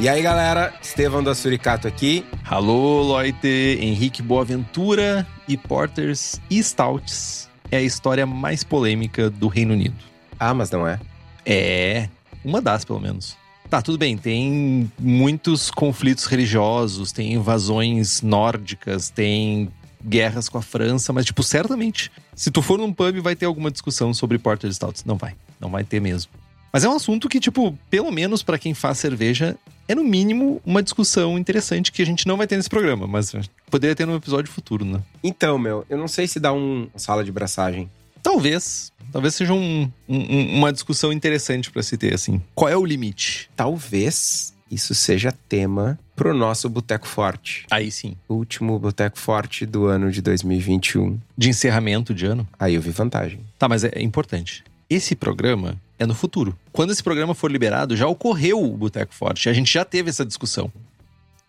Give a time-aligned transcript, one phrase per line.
[0.00, 2.24] E aí, galera, Estevão da Suricato aqui.
[2.48, 7.50] Alô, Loite, Henrique Boaventura e Porters e Stouts.
[7.68, 9.96] É a história mais polêmica do Reino Unido.
[10.38, 11.00] Ah, mas não é?
[11.44, 12.08] É,
[12.44, 13.36] uma das pelo menos.
[13.68, 19.68] Tá, tudo bem, tem muitos conflitos religiosos, tem invasões nórdicas, tem
[20.02, 23.68] guerras com a França, mas, tipo, certamente, se tu for num pub, vai ter alguma
[23.68, 25.04] discussão sobre Porter Stouts.
[25.04, 26.30] Não vai, não vai ter mesmo.
[26.72, 29.56] Mas é um assunto que, tipo, pelo menos para quem faz cerveja,
[29.88, 33.32] é no mínimo uma discussão interessante que a gente não vai ter nesse programa, mas
[33.70, 35.02] poderia ter num episódio futuro, né?
[35.24, 37.90] Então, meu, eu não sei se dá um sala de braçagem.
[38.22, 38.92] Talvez.
[39.10, 42.42] Talvez seja um, um, uma discussão interessante para se ter, assim.
[42.54, 43.48] Qual é o limite?
[43.56, 47.64] Talvez isso seja tema pro nosso Boteco Forte.
[47.70, 48.16] Aí sim.
[48.28, 51.18] O último Boteco Forte do ano de 2021.
[51.36, 52.46] De encerramento de ano?
[52.58, 53.40] Aí eu vi vantagem.
[53.58, 54.62] Tá, mas é, é importante.
[54.90, 56.56] Esse programa é no futuro.
[56.72, 59.48] Quando esse programa for liberado, já ocorreu o Boteco Forte.
[59.48, 60.70] A gente já teve essa discussão.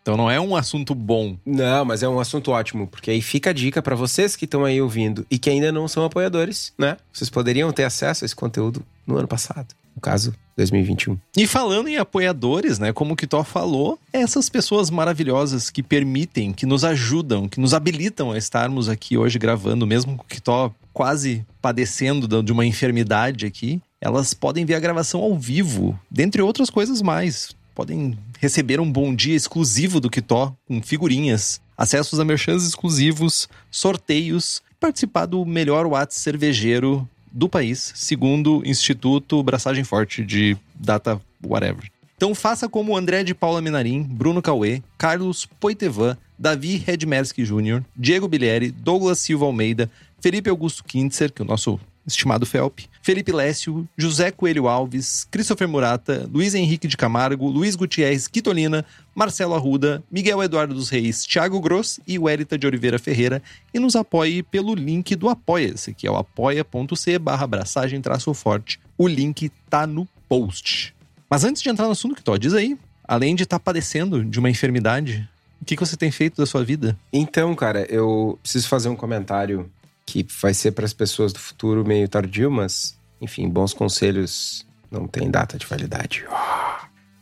[0.02, 1.38] Então não é um assunto bom.
[1.46, 4.66] Não, mas é um assunto ótimo, porque aí fica a dica para vocês que estão
[4.66, 6.98] aí ouvindo e que ainda não são apoiadores, né?
[7.14, 11.18] Vocês poderiam ter acesso a esse conteúdo no ano passado, no caso, 2021.
[11.38, 16.66] E falando em apoiadores, né, como o Kitó falou, essas pessoas maravilhosas que permitem, que
[16.66, 21.46] nos ajudam, que nos habilitam a estarmos aqui hoje gravando, mesmo com o Kitó quase
[21.62, 27.02] padecendo de uma enfermidade aqui, elas podem ver a gravação ao vivo, dentre outras coisas
[27.02, 33.48] mais podem receber um bom dia exclusivo do Kitó, com figurinhas, acessos a merchans exclusivos,
[33.72, 41.22] sorteios, participar do melhor Whats cervejeiro do país, segundo o Instituto Braçagem Forte de Data
[41.42, 41.90] Whatever.
[42.18, 48.28] Então faça como André de Paula Minarim, Bruno Cauê, Carlos Poitevan, Davi Redmersky Jr., Diego
[48.28, 49.90] Bilieri, Douglas Silva Almeida,
[50.20, 51.80] Felipe Augusto Kintzer, que é o nosso
[52.14, 58.28] estimado Felp, Felipe Lécio, José Coelho Alves, Christopher Murata, Luiz Henrique de Camargo, Luiz Gutierrez
[58.28, 63.42] Quitolina, Marcelo Arruda, Miguel Eduardo dos Reis, Thiago Gross e Wérita de Oliveira Ferreira
[63.74, 68.80] e nos apoie pelo link do Apoia-se, que é o apoia.c barra abraçagem traço forte.
[68.98, 70.94] O link tá no post.
[71.30, 72.78] Mas antes de entrar no assunto que tu diz aí,
[73.08, 75.28] além de estar tá padecendo de uma enfermidade,
[75.62, 76.98] o que, que você tem feito da sua vida?
[77.12, 79.70] Então, cara, eu preciso fazer um comentário
[80.10, 85.08] que vai ser para as pessoas do futuro meio tardio, mas, enfim, bons conselhos não
[85.08, 86.26] tem data de validade.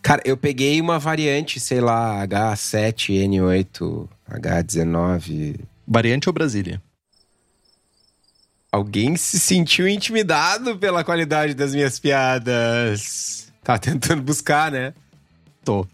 [0.01, 5.59] Cara, eu peguei uma variante, sei lá, H7N8, H19.
[5.85, 6.81] Variante ou Brasília?
[8.71, 13.51] Alguém se sentiu intimidado pela qualidade das minhas piadas.
[13.63, 14.93] Tá tentando buscar, né?
[15.65, 15.85] Tô.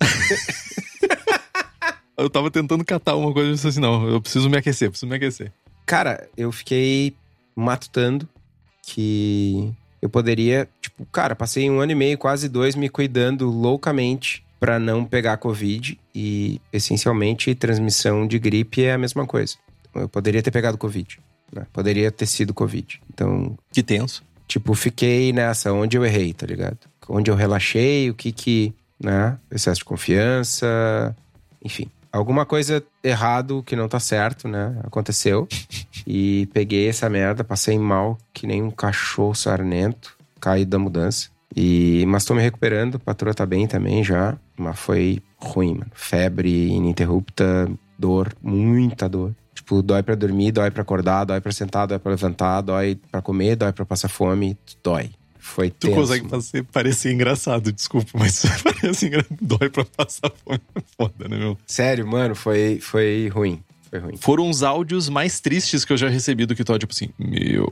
[2.16, 5.10] eu tava tentando catar uma coisa e disse assim: não, eu preciso me aquecer, preciso
[5.10, 5.52] me aquecer.
[5.86, 7.14] Cara, eu fiquei
[7.56, 8.28] matutando
[8.82, 9.72] que
[10.02, 14.80] eu poderia, tipo, cara, passei um ano e meio, quase dois, me cuidando loucamente para
[14.80, 19.56] não pegar Covid e, essencialmente, transmissão de gripe é a mesma coisa.
[19.94, 21.20] Eu poderia ter pegado Covid,
[21.52, 21.68] né?
[21.72, 23.02] Poderia ter sido Covid.
[23.14, 23.58] Então.
[23.72, 24.24] Que tenso.
[24.48, 26.78] Tipo, fiquei nessa, onde eu errei, tá ligado?
[27.08, 29.38] Onde eu relaxei, o que que, né?
[29.52, 31.16] Excesso de confiança,
[31.64, 34.80] enfim alguma coisa errado que não tá certo, né?
[34.84, 35.48] Aconteceu.
[36.06, 41.30] E peguei essa merda, passei mal que nem um cachorro sarnento, caí da mudança.
[41.56, 44.38] E, mas tô me recuperando, a patroa tá bem também já.
[44.56, 45.92] Mas foi ruim, mano.
[45.94, 49.34] Febre ininterrupta, dor, muita dor.
[49.54, 53.22] Tipo, dói pra dormir, dói pra acordar, dói pra sentar, dói pra levantar, dói pra
[53.22, 55.12] comer, dói pra passar fome, dói.
[55.44, 56.00] Foi tu tenso.
[56.00, 59.38] consegue fazer, parecer engraçado, desculpa, mas parece engraçado.
[59.42, 60.62] Dói pra passar fome.
[60.98, 61.58] Foda, né, meu?
[61.68, 63.62] Sério, mano, foi, foi ruim.
[63.90, 64.16] Foi ruim.
[64.16, 67.70] Foram os áudios mais tristes que eu já recebi do que tô, tipo assim, meu,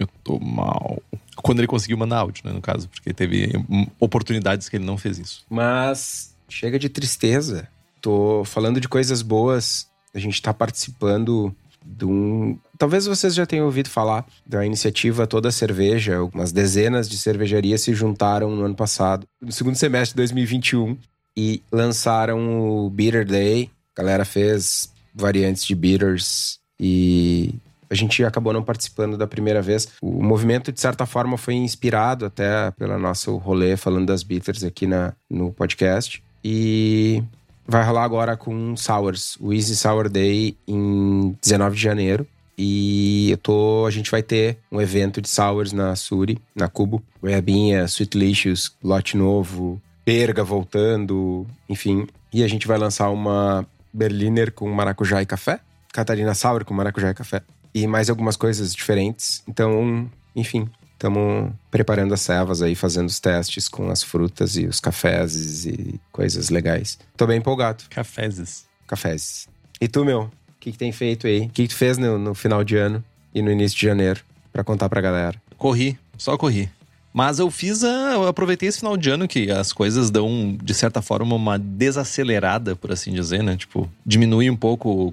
[0.00, 1.00] eu tô mal.
[1.36, 3.52] Quando ele conseguiu mandar áudio, né, no caso, porque teve
[4.00, 5.44] oportunidades que ele não fez isso.
[5.48, 7.68] Mas chega de tristeza.
[8.00, 9.88] Tô falando de coisas boas.
[10.12, 11.54] a gente está participando
[11.86, 12.58] de um.
[12.82, 16.16] Talvez vocês já tenham ouvido falar da iniciativa Toda Cerveja.
[16.16, 20.98] Algumas dezenas de cervejarias se juntaram no ano passado, no segundo semestre de 2021,
[21.36, 23.70] e lançaram o Bitter Day.
[23.96, 27.54] A galera fez variantes de bitters e
[27.88, 29.86] a gente acabou não participando da primeira vez.
[30.02, 34.88] O movimento, de certa forma, foi inspirado até pelo nosso rolê falando das bitters aqui
[34.88, 36.20] na, no podcast.
[36.44, 37.22] E
[37.64, 42.26] vai rolar agora com Sours, o Easy Sour Day em 19 de janeiro.
[42.64, 47.02] E eu tô, a gente vai ter um evento de sours na Suri, na Cubo.
[47.20, 52.06] Goiabinha, Sweet Licious, lote novo, Perga voltando, enfim.
[52.32, 55.60] E a gente vai lançar uma Berliner com maracujá e café.
[55.92, 57.42] Catarina Sour com maracujá e café
[57.74, 59.42] e mais algumas coisas diferentes.
[59.48, 64.80] Então, enfim, estamos preparando as cevas aí, fazendo os testes com as frutas e os
[64.80, 66.98] cafés e coisas legais.
[67.16, 67.84] Tô bem empolgado.
[67.90, 68.66] Caféses.
[68.86, 69.48] Cafés.
[69.80, 70.30] E tu, meu?
[70.62, 71.40] Que, que tem feito aí?
[71.40, 73.02] O que, que tu fez no, no final de ano
[73.34, 74.20] e no início de janeiro
[74.52, 75.34] para contar pra galera?
[75.58, 76.70] Corri, só corri.
[77.12, 80.72] Mas eu fiz a, eu aproveitei esse final de ano que as coisas dão, de
[80.72, 83.56] certa forma, uma desacelerada, por assim dizer, né?
[83.56, 85.12] Tipo, diminui um pouco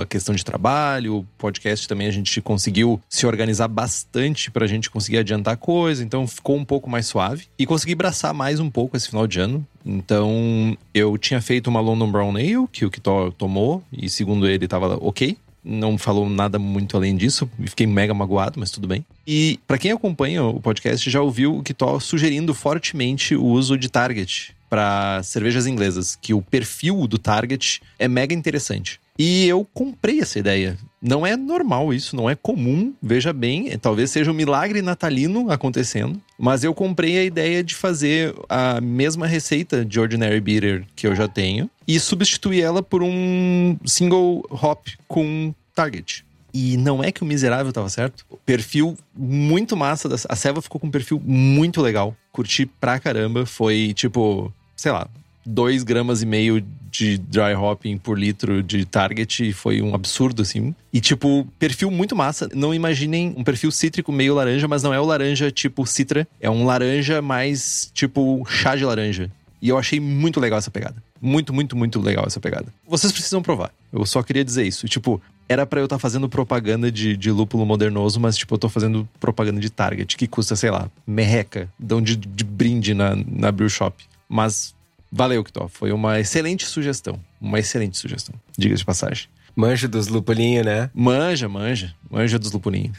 [0.00, 4.68] a questão de trabalho, o podcast também a gente conseguiu se organizar bastante para a
[4.68, 7.46] gente conseguir adiantar coisa, então ficou um pouco mais suave.
[7.58, 9.66] E consegui braçar mais um pouco esse final de ano.
[9.84, 14.64] Então eu tinha feito uma London Brown Ale, que o Kitó tomou, e segundo ele
[14.64, 15.36] estava ok.
[15.62, 19.04] Não falou nada muito além disso, fiquei mega magoado, mas tudo bem.
[19.26, 23.88] E para quem acompanha o podcast já ouviu o Kitó sugerindo fortemente o uso de
[23.88, 29.00] Target para cervejas inglesas, que o perfil do Target é mega interessante.
[29.16, 30.76] E eu comprei essa ideia.
[31.00, 35.48] Não é normal isso, não é comum, veja bem, é, talvez seja um milagre natalino
[35.48, 41.06] acontecendo, mas eu comprei a ideia de fazer a mesma receita de Ordinary Bitter que
[41.06, 46.24] eu já tenho e substituir ela por um single hop com Target.
[46.52, 48.24] E não é que o miserável tava certo.
[48.30, 50.08] O perfil muito massa.
[50.28, 52.16] A Seva ficou com um perfil muito legal.
[52.30, 53.44] Curti pra caramba.
[53.44, 55.08] Foi tipo, sei lá,
[55.46, 60.74] 2 gramas e meio de dry hopping por litro de Target foi um absurdo, assim.
[60.92, 62.48] E, tipo, perfil muito massa.
[62.54, 66.26] Não imaginem um perfil cítrico meio laranja, mas não é o laranja tipo citra.
[66.40, 69.28] É um laranja mais tipo chá de laranja.
[69.60, 70.96] E eu achei muito legal essa pegada.
[71.20, 72.66] Muito, muito, muito legal essa pegada.
[72.86, 73.72] Vocês precisam provar.
[73.92, 74.86] Eu só queria dizer isso.
[74.86, 78.58] Tipo, era para eu estar tá fazendo propaganda de, de lúpulo modernoso, mas, tipo, eu
[78.58, 81.68] tô fazendo propaganda de Target, que custa, sei lá, merreca.
[81.78, 84.04] Dão de, de brinde na, na Brew Shop.
[84.28, 84.74] Mas
[85.16, 85.68] Valeu, Kitó.
[85.68, 87.20] Foi uma excelente sugestão.
[87.40, 88.34] Uma excelente sugestão.
[88.58, 89.28] Diga de passagem.
[89.54, 90.90] Manja dos lupulinhos, né?
[90.92, 91.94] Manja, manja.
[92.10, 92.98] Manja dos lupulinhos.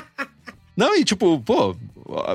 [0.74, 1.76] Não, e tipo, pô,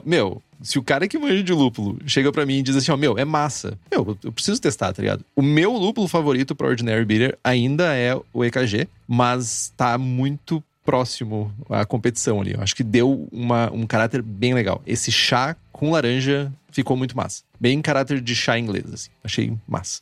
[0.05, 2.97] meu, se o cara que manja de lúpulo chega para mim e diz assim, ó,
[2.97, 3.75] meu, é massa.
[3.89, 5.25] Meu, eu preciso testar, tá ligado?
[5.35, 11.51] O meu lúpulo favorito para Ordinary Bitter ainda é o EKG, mas tá muito próximo
[11.67, 12.53] à competição ali.
[12.53, 14.79] Eu acho que deu uma, um caráter bem legal.
[14.85, 17.41] Esse chá com laranja ficou muito massa.
[17.59, 19.09] Bem caráter de chá inglês, assim.
[19.23, 20.01] Achei massa.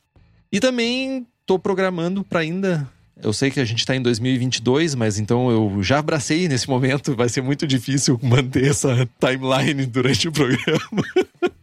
[0.51, 2.87] E também tô programando para ainda.
[3.21, 7.15] Eu sei que a gente tá em 2022, mas então eu já abracei nesse momento.
[7.15, 11.03] Vai ser muito difícil manter essa timeline durante o programa.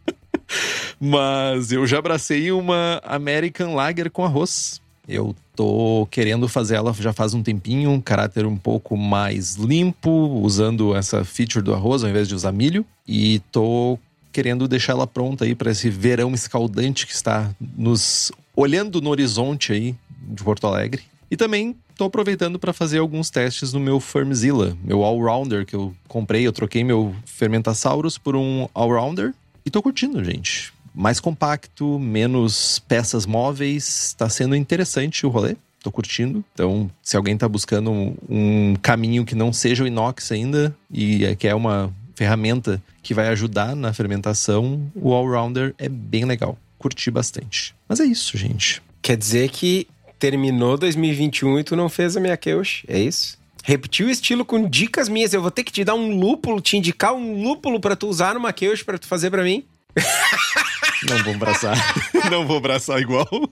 [0.99, 4.81] mas eu já abracei uma American Lager com arroz.
[5.07, 10.09] Eu tô querendo fazer ela já faz um tempinho, um caráter um pouco mais limpo,
[10.09, 12.85] usando essa feature do arroz ao invés de usar milho.
[13.07, 13.99] E tô
[14.31, 19.71] querendo deixar ela pronta aí para esse verão escaldante que está nos olhando no horizonte
[19.73, 21.03] aí de Porto Alegre.
[21.29, 25.93] E também estou aproveitando para fazer alguns testes no meu Firmzilla, meu all-rounder que eu
[26.07, 26.45] comprei.
[26.45, 29.33] Eu troquei meu Fermentasaurus por um all-rounder
[29.65, 34.07] e tô curtindo, gente mais compacto, menos peças móveis.
[34.07, 35.55] Está sendo interessante o rolê.
[35.81, 36.43] Tô curtindo.
[36.53, 41.25] Então, se alguém tá buscando um, um caminho que não seja o inox ainda e
[41.25, 46.55] é, que é uma ferramenta que vai ajudar na fermentação, o Allrounder é bem legal.
[46.77, 47.73] Curti bastante.
[47.89, 48.79] Mas é isso, gente.
[49.01, 49.87] Quer dizer que
[50.19, 53.39] terminou 2021 e tu não fez a minha Keush, é isso?
[53.63, 55.33] Repetiu o estilo com dicas minhas.
[55.33, 58.35] Eu vou ter que te dar um lúpulo, te indicar um lúpulo para tu usar
[58.35, 59.65] numa Keush para tu fazer para mim?
[61.09, 61.75] Não vou abraçar.
[62.29, 63.27] Não vou abraçar igual.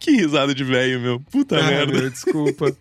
[0.00, 1.20] que risada de velho, meu.
[1.20, 1.92] Puta ah, merda.
[1.92, 2.74] Meu, desculpa.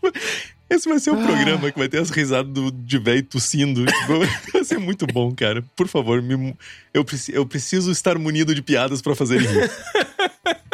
[0.74, 1.25] Esse vai ser o um ah.
[1.25, 3.86] programa que vai ter as risadas do, de velho tossindo.
[4.51, 5.63] vai ser muito bom, cara.
[5.75, 6.56] Por favor, me,
[6.94, 9.72] eu, eu preciso estar munido de piadas para fazer rir.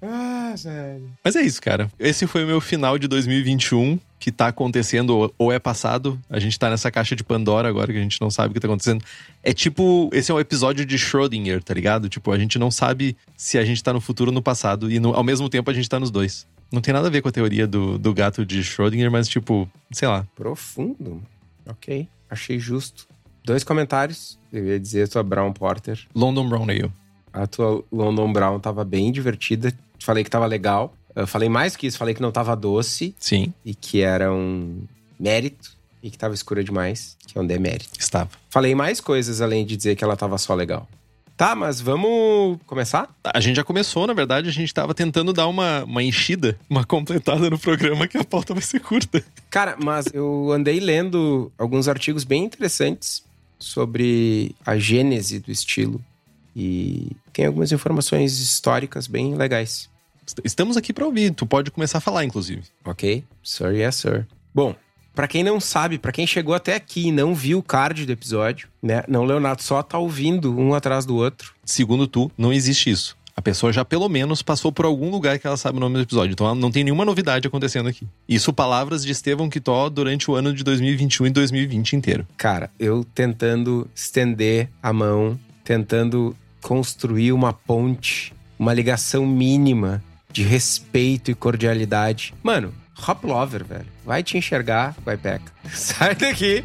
[0.00, 1.10] ah, sério.
[1.22, 1.90] Mas é isso, cara.
[1.98, 3.98] Esse foi o meu final de 2021.
[4.20, 6.18] que tá acontecendo ou- ou é passado.
[6.28, 8.58] A gente tá nessa caixa de Pandora agora que a gente não sabe o que
[8.58, 9.04] tá acontecendo.
[9.44, 12.08] É tipo, esse é um episódio de Schrödinger, tá ligado?
[12.08, 14.98] Tipo, a gente não sabe se a gente tá no futuro ou no passado e
[14.98, 16.44] no- ao mesmo tempo a gente tá nos dois.
[16.70, 19.68] Não tem nada a ver com a teoria do, do gato de Schrödinger, mas tipo,
[19.90, 20.26] sei lá.
[20.34, 21.22] Profundo.
[21.66, 22.06] Ok.
[22.28, 23.06] Achei justo.
[23.44, 24.38] Dois comentários.
[24.52, 26.06] Eu ia dizer a tua Brown Porter.
[26.14, 26.92] London Brown Ale.
[27.32, 29.72] A tua London Brown tava bem divertida.
[29.98, 30.94] Falei que tava legal.
[31.16, 31.96] Eu falei mais que isso.
[31.96, 34.82] Falei que não tava doce Sim, e que era um
[35.18, 35.76] mérito.
[36.02, 37.98] E que tava escura demais, que é um demérito.
[37.98, 38.30] estava.
[38.48, 40.88] Falei mais coisas além de dizer que ela tava só legal.
[41.38, 43.08] Tá, mas vamos começar?
[43.24, 46.84] A gente já começou, na verdade, a gente tava tentando dar uma, uma enchida, uma
[46.84, 49.24] completada no programa que a pauta vai ser curta.
[49.48, 53.22] Cara, mas eu andei lendo alguns artigos bem interessantes
[53.56, 56.04] sobre a gênese do estilo.
[56.56, 59.88] E tem algumas informações históricas bem legais.
[60.26, 62.62] Est- Estamos aqui pra ouvir, tu pode começar a falar, inclusive.
[62.84, 63.22] Ok?
[63.44, 64.26] Sir, yes, sir.
[64.52, 64.74] Bom,
[65.18, 68.12] pra quem não sabe, pra quem chegou até aqui e não viu o card do
[68.12, 69.02] episódio, né?
[69.08, 71.54] Não, Leonardo só tá ouvindo um atrás do outro.
[71.64, 73.16] Segundo tu, não existe isso.
[73.34, 76.02] A pessoa já pelo menos passou por algum lugar que ela sabe o nome do
[76.02, 76.34] episódio.
[76.34, 78.06] Então não tem nenhuma novidade acontecendo aqui.
[78.28, 82.24] Isso palavras de Estevão Quitó durante o ano de 2021 e 2020 inteiro.
[82.36, 90.00] Cara, eu tentando estender a mão, tentando construir uma ponte, uma ligação mínima
[90.32, 92.32] de respeito e cordialidade.
[92.40, 92.72] Mano,
[93.06, 93.86] Hop Lover, velho.
[94.04, 95.52] Vai te enxergar, vai peca.
[95.70, 96.62] Sai daqui.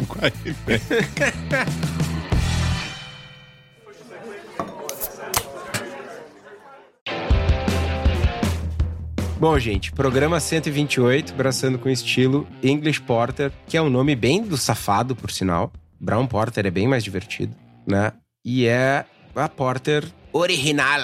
[9.39, 14.55] Bom, gente, programa 128, braçando com estilo English Porter, que é um nome bem do
[14.55, 15.69] safado, por sinal.
[15.99, 17.53] Brown Porter é bem mais divertido,
[17.85, 18.13] né?
[18.45, 21.01] E é a Porter original.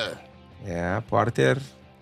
[0.66, 1.58] É a Porter,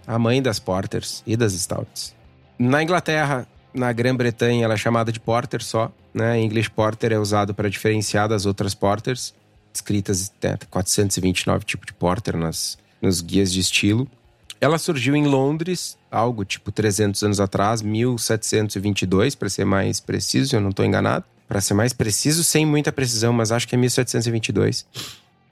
[0.06, 2.17] a mãe das Porters e das Stouts.
[2.60, 6.40] Na Inglaterra, na Grã-Bretanha, ela é chamada de Porter só, né?
[6.40, 9.34] English Porter é usado para diferenciar das outras Porters,
[9.74, 14.08] escritas né, 429 tipos de Porter nas, nos guias de estilo.
[14.60, 20.62] Ela surgiu em Londres, algo tipo 300 anos atrás, 1722, para ser mais preciso, eu
[20.62, 21.26] não estou enganado.
[21.48, 24.86] Para ser mais preciso, sem muita precisão, mas acho que é 1722.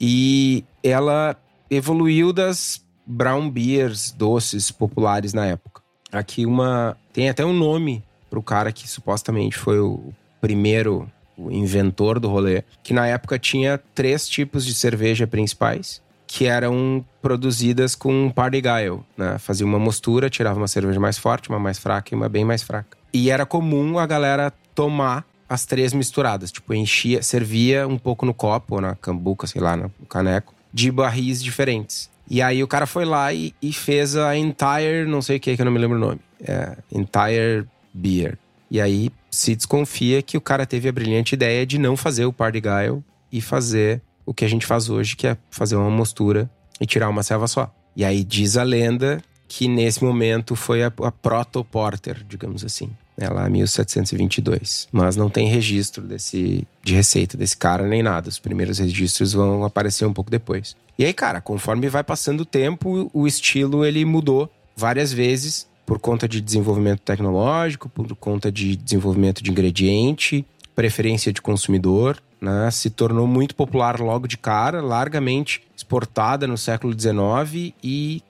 [0.02, 1.38] E ela
[1.70, 5.85] evoluiu das brown beers doces populares na época.
[6.20, 12.20] Aqui uma tem até um nome pro cara que supostamente foi o primeiro o inventor
[12.20, 18.30] do rolê, que na época tinha três tipos de cerveja principais que eram produzidas com
[18.30, 19.38] party guile, né?
[19.38, 22.64] Fazia uma mostura, tirava uma cerveja mais forte, uma mais fraca e uma bem mais
[22.64, 22.98] fraca.
[23.14, 28.34] E era comum a galera tomar as três misturadas, tipo enchia, servia um pouco no
[28.34, 32.10] copo na cambuca, sei lá, no caneco, de barris diferentes.
[32.30, 35.56] E aí o cara foi lá e, e fez a entire, não sei o que,
[35.56, 38.38] que eu não me lembro o nome, é, entire beer.
[38.70, 42.34] E aí se desconfia que o cara teve a brilhante ideia de não fazer o
[42.34, 46.50] party guile e fazer o que a gente faz hoje, que é fazer uma mostura
[46.80, 47.74] e tirar uma selva só.
[47.96, 52.90] E aí diz a lenda que nesse momento foi a, a proto-porter, digamos assim.
[53.18, 54.90] Lá 1722.
[54.92, 58.28] Mas não tem registro desse de receita desse cara nem nada.
[58.28, 60.76] Os primeiros registros vão aparecer um pouco depois.
[60.98, 66.00] E aí, cara, conforme vai passando o tempo, o estilo ele mudou várias vezes por
[66.00, 72.70] conta de desenvolvimento tecnológico, por conta de desenvolvimento de ingrediente, preferência de consumidor, né?
[72.72, 78.22] Se tornou muito popular logo de cara, largamente exportada no século XIX e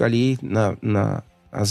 [0.00, 1.22] ali na, na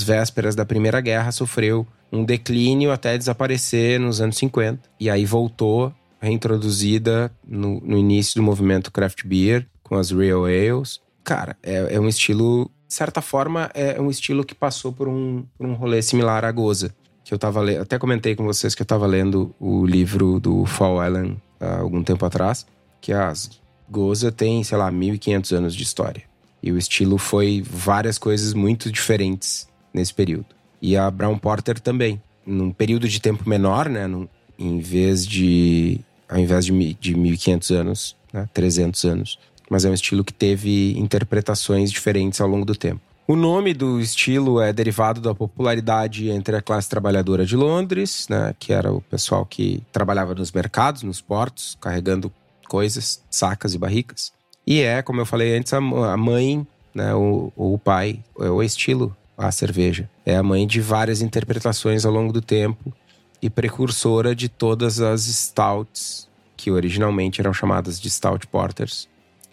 [0.02, 4.80] vésperas da Primeira Guerra sofreu um declínio até desaparecer nos anos 50.
[5.00, 11.02] E aí voltou, reintroduzida no, no início do movimento craft beer, com as Real Ales.
[11.24, 15.44] Cara, é, é um estilo, de certa forma, é um estilo que passou por um,
[15.58, 16.94] por um rolê similar à Goza.
[17.24, 20.66] Que eu tava lendo, até comentei com vocês que eu tava lendo o livro do
[20.66, 22.66] Fall Island há algum tempo atrás,
[23.02, 23.50] que as
[23.90, 26.24] Goza tem, sei lá, 1500 anos de história.
[26.62, 30.48] E o estilo foi várias coisas muito diferentes nesse período.
[30.82, 32.22] E a Brown Porter também.
[32.46, 34.08] Num período de tempo menor, né?
[34.08, 34.28] Num,
[34.58, 36.00] em vez de.
[36.28, 38.48] Ao invés de, de 1500 anos, né?
[38.54, 39.40] 300 anos.
[39.70, 43.02] Mas é um estilo que teve interpretações diferentes ao longo do tempo.
[43.28, 48.56] O nome do estilo é derivado da popularidade entre a classe trabalhadora de Londres, né?
[48.58, 52.32] Que era o pessoal que trabalhava nos mercados, nos portos, carregando
[52.68, 54.32] coisas, sacas e barricas.
[54.66, 59.52] E é, como eu falei antes, a mãe, né, o pai, é o estilo, a
[59.52, 60.10] cerveja.
[60.26, 62.94] É a mãe de várias interpretações ao longo do tempo
[63.42, 69.08] e precursora de todas as stouts que originalmente eram chamadas de stout porters,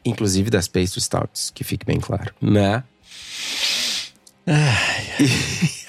[0.06, 2.82] inclusive das pastry stouts, que fique bem claro, né?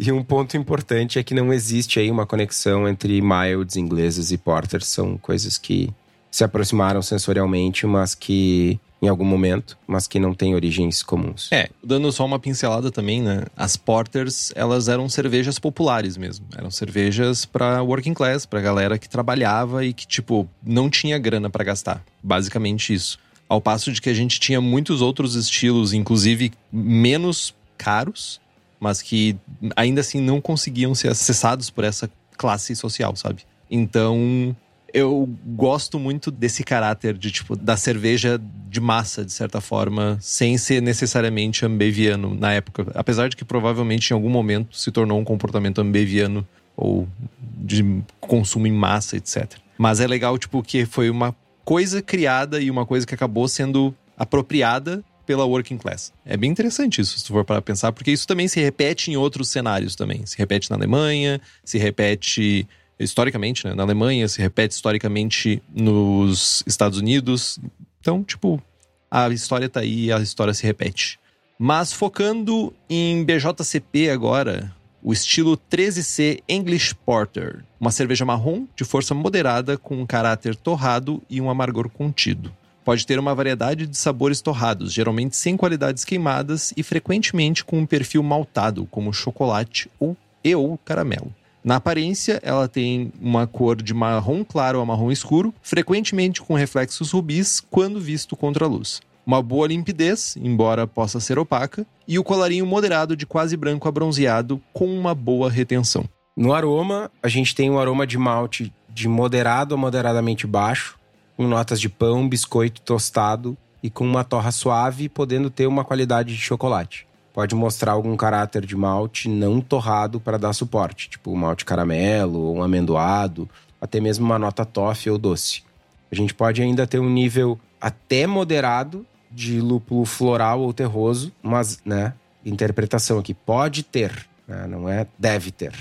[0.00, 4.38] E um ponto importante é que não existe aí uma conexão entre milds ingleses e
[4.38, 4.86] porters.
[4.86, 5.92] São coisas que
[6.30, 11.48] se aproximaram sensorialmente, mas que em algum momento, mas que não têm origens comuns.
[11.52, 13.44] É, dando só uma pincelada também, né?
[13.56, 16.46] As porters, elas eram cervejas populares mesmo.
[16.56, 21.48] Eram cervejas para working class, para galera que trabalhava e que tipo não tinha grana
[21.48, 22.02] para gastar.
[22.22, 23.18] Basicamente isso.
[23.48, 28.40] Ao passo de que a gente tinha muitos outros estilos, inclusive menos caros,
[28.80, 29.36] mas que
[29.74, 33.42] ainda assim não conseguiam ser acessados por essa classe social, sabe?
[33.70, 34.56] Então,
[34.92, 40.56] eu gosto muito desse caráter de tipo da cerveja de massa de certa forma, sem
[40.58, 45.24] ser necessariamente ambeviano na época, apesar de que provavelmente em algum momento se tornou um
[45.24, 47.08] comportamento ambeviano ou
[47.40, 49.54] de consumo em massa, etc.
[49.76, 53.94] Mas é legal tipo que foi uma coisa criada e uma coisa que acabou sendo
[54.16, 56.10] apropriada pela working class.
[56.24, 59.16] É bem interessante isso, se tu for para pensar, porque isso também se repete em
[59.16, 60.24] outros cenários também.
[60.24, 62.66] Se repete na Alemanha, se repete
[63.04, 63.74] historicamente, né?
[63.74, 67.58] Na Alemanha, se repete historicamente nos Estados Unidos.
[68.00, 68.62] Então, tipo,
[69.10, 71.18] a história tá aí, a história se repete.
[71.58, 79.14] Mas focando em BJCP agora, o estilo 13C English Porter, uma cerveja marrom de força
[79.14, 82.52] moderada com um caráter torrado e um amargor contido.
[82.84, 87.86] Pode ter uma variedade de sabores torrados, geralmente sem qualidades queimadas e frequentemente com um
[87.86, 91.34] perfil maltado, como chocolate ou e ou caramelo.
[91.68, 97.10] Na aparência, ela tem uma cor de marrom claro a marrom escuro, frequentemente com reflexos
[97.10, 99.02] rubis quando visto contra a luz.
[99.26, 103.92] Uma boa limpidez, embora possa ser opaca, e o colarinho moderado de quase branco a
[103.92, 106.08] bronzeado com uma boa retenção.
[106.34, 110.98] No aroma, a gente tem um aroma de malte de moderado a moderadamente baixo,
[111.36, 116.34] com notas de pão, biscoito tostado e com uma torra suave, podendo ter uma qualidade
[116.34, 121.36] de chocolate pode mostrar algum caráter de malte não torrado para dar suporte, tipo um
[121.36, 123.48] malte caramelo ou um amendoado,
[123.80, 125.62] até mesmo uma nota toffee ou doce.
[126.10, 131.80] A gente pode ainda ter um nível até moderado de lúpulo floral ou terroso, mas,
[131.84, 135.72] né, interpretação aqui, pode ter, né, não é deve ter.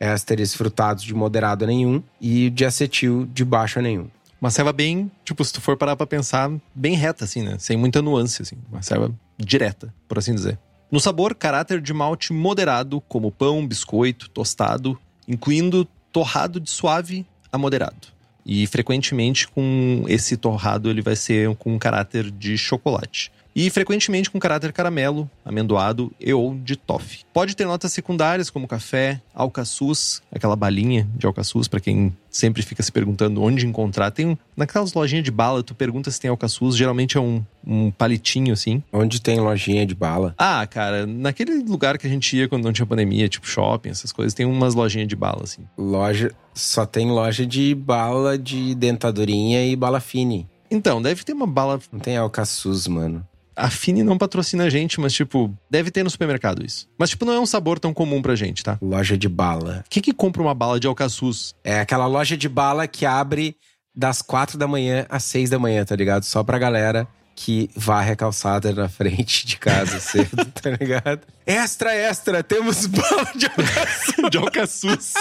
[0.00, 4.08] Ésteres frutados de moderado a nenhum e de acetil de baixo a nenhum.
[4.40, 7.56] Uma ceva bem, tipo, se tu for parar pra pensar, bem reta, assim, né?
[7.58, 8.56] Sem muita nuance, assim.
[8.70, 10.58] Uma ceva direta, por assim dizer.
[10.90, 17.58] No sabor, caráter de malte moderado, como pão, biscoito, tostado, incluindo torrado de suave a
[17.58, 18.08] moderado.
[18.46, 24.30] E frequentemente com esse torrado ele vai ser com um caráter de chocolate e frequentemente
[24.30, 27.20] com caráter caramelo, amendoado e ou de toffee.
[27.32, 32.82] Pode ter notas secundárias como café, alcaçuz, aquela balinha de alcaçuz para quem sempre fica
[32.82, 34.10] se perguntando onde encontrar.
[34.10, 38.52] Tem naquelas lojinhas de bala, tu pergunta se tem alcaçuz, geralmente é um, um palitinho
[38.52, 38.82] assim.
[38.92, 40.34] Onde tem lojinha de bala?
[40.36, 44.10] Ah, cara, naquele lugar que a gente ia quando não tinha pandemia, tipo shopping, essas
[44.10, 45.62] coisas, tem umas lojinhas de bala assim.
[45.78, 50.48] Loja, só tem loja de bala de dentadurinha e bala fine.
[50.70, 51.78] Então, deve ter uma bala.
[51.92, 53.24] Não tem alcaçuz, mano.
[53.56, 56.88] A Fini não patrocina a gente, mas, tipo, deve ter no supermercado isso.
[56.98, 58.78] Mas, tipo, não é um sabor tão comum pra gente, tá?
[58.82, 59.84] Loja de bala.
[59.88, 61.54] Quem que compra uma bala de alcaçuz?
[61.62, 63.56] É aquela loja de bala que abre
[63.94, 66.24] das quatro da manhã às seis da manhã, tá ligado?
[66.24, 71.20] Só pra galera que varre a calçada na frente de casa cedo, tá ligado?
[71.46, 74.30] Extra, extra, temos bala de alcaçuz.
[74.30, 75.14] de alcaçuz.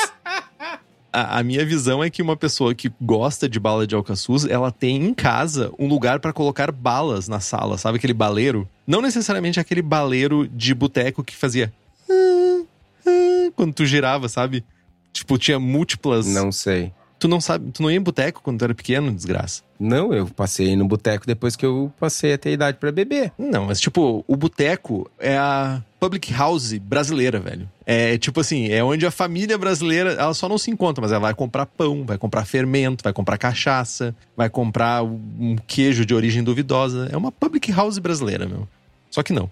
[1.14, 4.72] A, a, minha visão é que uma pessoa que gosta de bala de alcaçuz, ela
[4.72, 8.68] tem em casa um lugar para colocar balas na sala, sabe aquele baleiro?
[8.86, 11.72] Não necessariamente aquele baleiro de boteco que fazia
[13.56, 14.64] quando tu girava, sabe?
[15.12, 16.26] Tipo, tinha múltiplas.
[16.28, 16.92] Não sei.
[17.24, 19.64] Tu não sabe, tu não ia em boteco quando tu era pequeno, desgraça?
[19.80, 23.32] Não, eu passei no boteco depois que eu passei a ter idade para beber.
[23.38, 27.70] Não, mas tipo, o boteco é a public house brasileira, velho.
[27.86, 31.22] É tipo assim, é onde a família brasileira, ela só não se encontra, mas ela
[31.22, 36.44] vai comprar pão, vai comprar fermento, vai comprar cachaça, vai comprar um queijo de origem
[36.44, 37.08] duvidosa.
[37.10, 38.68] É uma public house brasileira, meu.
[39.10, 39.50] Só que não.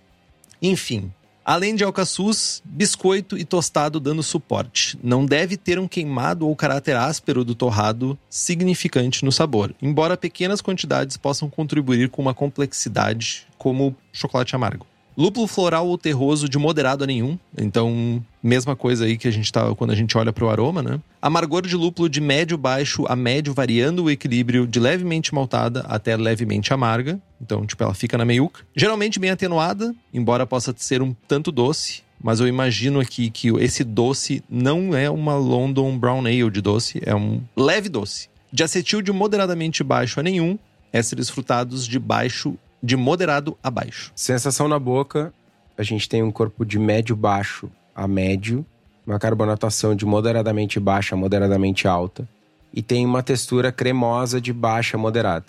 [0.62, 1.10] Enfim,
[1.52, 4.98] Além de alcaçuz, biscoito e tostado dando suporte.
[5.04, 10.62] Não deve ter um queimado ou caráter áspero do torrado significante no sabor, embora pequenas
[10.62, 14.88] quantidades possam contribuir com uma complexidade como chocolate amargo.
[15.22, 17.38] Lúpulo floral ou terroso de moderado a nenhum.
[17.56, 20.82] Então, mesma coisa aí que a gente tá quando a gente olha para o aroma,
[20.82, 21.00] né?
[21.22, 26.18] Amargor de lúpulo de médio baixo a médio, variando o equilíbrio de levemente maltada até
[26.18, 27.22] levemente amarga.
[27.40, 28.62] Então, tipo, ela fica na meiuca.
[28.76, 32.02] Geralmente bem atenuada, embora possa ser um tanto doce.
[32.20, 37.00] Mas eu imagino aqui que esse doce não é uma London Brown Ale de doce,
[37.06, 38.28] é um leve doce.
[38.52, 40.58] De acetil de moderadamente baixo a nenhum,
[40.92, 44.12] ésteres frutados de baixo de moderado a baixo.
[44.16, 45.34] Sensação na boca,
[45.78, 48.66] a gente tem um corpo de médio baixo a médio
[49.06, 52.28] uma carbonatação de moderadamente baixa a moderadamente alta
[52.74, 55.46] e tem uma textura cremosa de baixa a moderada.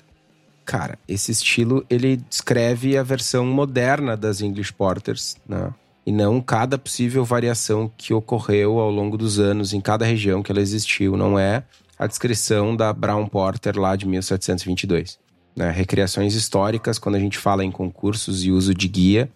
[0.64, 5.72] Cara, esse estilo ele descreve a versão moderna das English Porters, né?
[6.04, 10.50] E não cada possível variação que ocorreu ao longo dos anos em cada região que
[10.50, 11.16] ela existiu.
[11.16, 11.62] Não é
[11.96, 15.16] a descrição da Brown Porter lá de 1722.
[15.54, 15.70] Né?
[15.70, 19.30] Recriações históricas, quando a gente fala em concursos e uso de guia,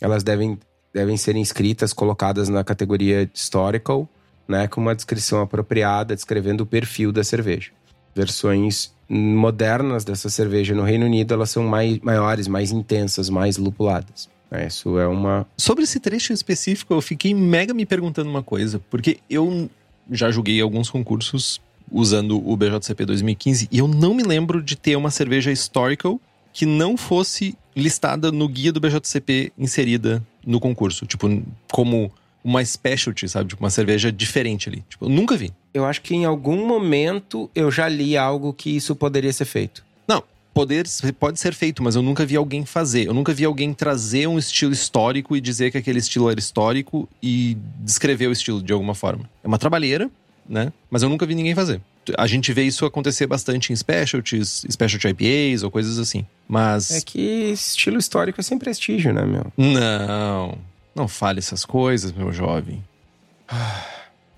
[0.00, 0.58] elas devem,
[0.92, 4.08] devem ser inscritas, colocadas na categoria historical,
[4.46, 4.66] né?
[4.66, 7.70] com uma descrição apropriada, descrevendo o perfil da cerveja.
[8.14, 14.28] Versões modernas dessa cerveja no Reino Unido, elas são mais, maiores, mais intensas, mais lupuladas.
[14.50, 15.46] É, isso é uma.
[15.56, 19.68] Sobre esse trecho específico, eu fiquei mega me perguntando uma coisa, porque eu
[20.10, 24.96] já joguei alguns concursos usando o BJCP 2015 e eu não me lembro de ter
[24.96, 26.20] uma cerveja historical
[26.52, 32.10] que não fosse listada no guia do BJCP inserida no concurso, tipo como
[32.42, 34.84] uma specialty, sabe, tipo uma cerveja diferente ali.
[34.88, 35.52] Tipo, eu nunca vi.
[35.74, 39.84] Eu acho que em algum momento eu já li algo que isso poderia ser feito.
[40.06, 40.22] Não,
[40.54, 40.86] poder
[41.18, 43.06] pode ser feito, mas eu nunca vi alguém fazer.
[43.06, 47.08] Eu nunca vi alguém trazer um estilo histórico e dizer que aquele estilo era histórico
[47.22, 49.28] e descrever o estilo de alguma forma.
[49.44, 50.10] É uma trabalheira,
[50.48, 50.72] né?
[50.90, 51.80] Mas eu nunca vi ninguém fazer.
[52.16, 56.24] A gente vê isso acontecer bastante em specialties, specialty IPAs ou coisas assim.
[56.48, 56.90] Mas.
[56.90, 59.52] É que estilo histórico é sem prestígio, né, meu?
[59.56, 60.56] Não.
[60.94, 62.82] Não fale essas coisas, meu jovem.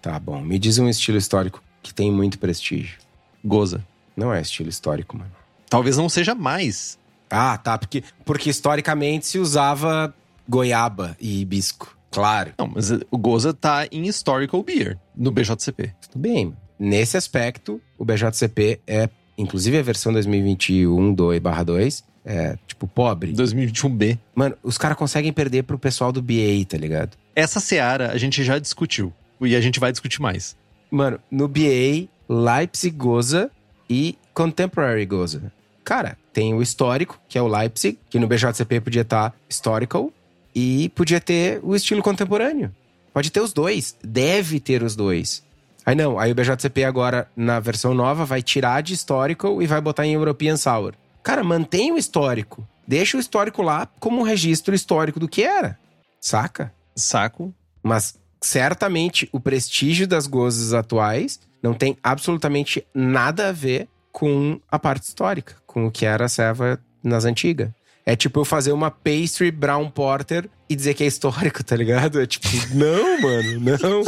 [0.03, 0.41] Tá bom.
[0.41, 2.99] Me diz um estilo histórico que tem muito prestígio.
[3.45, 3.85] Goza.
[4.17, 5.31] Não é estilo histórico, mano.
[5.69, 6.99] Talvez não seja mais.
[7.31, 7.79] Ah, tá.
[7.79, 10.13] Porque, porque historicamente se usava
[10.49, 11.97] goiaba e hibisco.
[12.11, 12.53] Claro.
[12.59, 15.93] Não, mas o Goza tá em Historical Beer, no BJCP.
[16.01, 16.57] Tudo bem.
[16.79, 23.35] Nesse aspecto, o BJCP é, inclusive a versão 2021 2/2, é tipo pobre.
[23.35, 24.19] 2021B.
[24.35, 27.19] Mano, os caras conseguem perder pro pessoal do BA, tá ligado?
[27.37, 29.13] Essa seara a gente já discutiu.
[29.43, 30.57] E a gente vai discutir mais.
[30.91, 33.51] Mano, no BA, Leipzig Goza
[33.89, 35.53] e Contemporary Goza.
[35.85, 40.13] Cara, tem o histórico, que é o Leipzig, que no BJCP podia estar tá historical,
[40.55, 42.71] e podia ter o estilo contemporâneo.
[43.13, 43.97] Pode ter os dois.
[44.03, 45.43] Deve ter os dois.
[45.85, 49.81] Aí não, aí o BJCP agora, na versão nova, vai tirar de historical e vai
[49.81, 50.95] botar em European Sour.
[51.23, 52.67] Cara, mantém o histórico.
[52.87, 55.79] Deixa o histórico lá como um registro histórico do que era.
[56.21, 56.73] Saca?
[56.95, 57.55] Saco.
[57.83, 64.79] Mas certamente o prestígio das gozes atuais não tem absolutamente nada a ver com a
[64.79, 67.71] parte histórica, com o que era a serva nas antigas.
[68.11, 72.21] É tipo eu fazer uma pastry brown porter e dizer que é histórico, tá ligado?
[72.21, 74.03] É tipo, não, mano, não.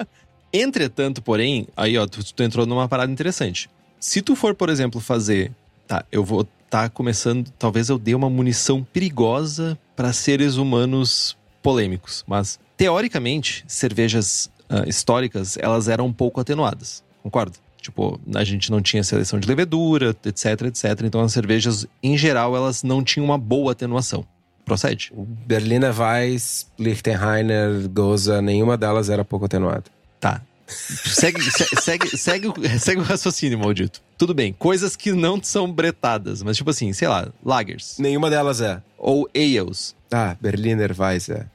[0.50, 3.68] Entretanto, porém, aí ó, tu, tu, entrou numa parada interessante.
[4.00, 5.52] Se tu for, por exemplo, fazer,
[5.86, 12.24] tá, eu vou tá começando, talvez eu dê uma munição perigosa para seres humanos polêmicos,
[12.26, 17.65] mas teoricamente, cervejas uh, históricas, elas eram um pouco atenuadas, concorda?
[17.86, 21.02] Tipo, a gente não tinha seleção de levedura, etc, etc.
[21.04, 24.26] Então as cervejas, em geral, elas não tinham uma boa atenuação.
[24.64, 25.12] Procede?
[25.14, 29.84] Berliner Weiss, Lichtenheiner, Goza, nenhuma delas era pouco atenuada.
[30.18, 30.42] Tá.
[30.66, 31.40] Segue,
[31.80, 32.48] segue, segue,
[32.80, 34.02] segue o raciocínio, maldito.
[34.18, 38.00] Tudo bem, coisas que não são bretadas, mas tipo assim, sei lá, lagers.
[38.00, 38.82] Nenhuma delas é.
[38.98, 39.94] Ou ales.
[40.12, 41.46] Ah, Berliner Weiss é.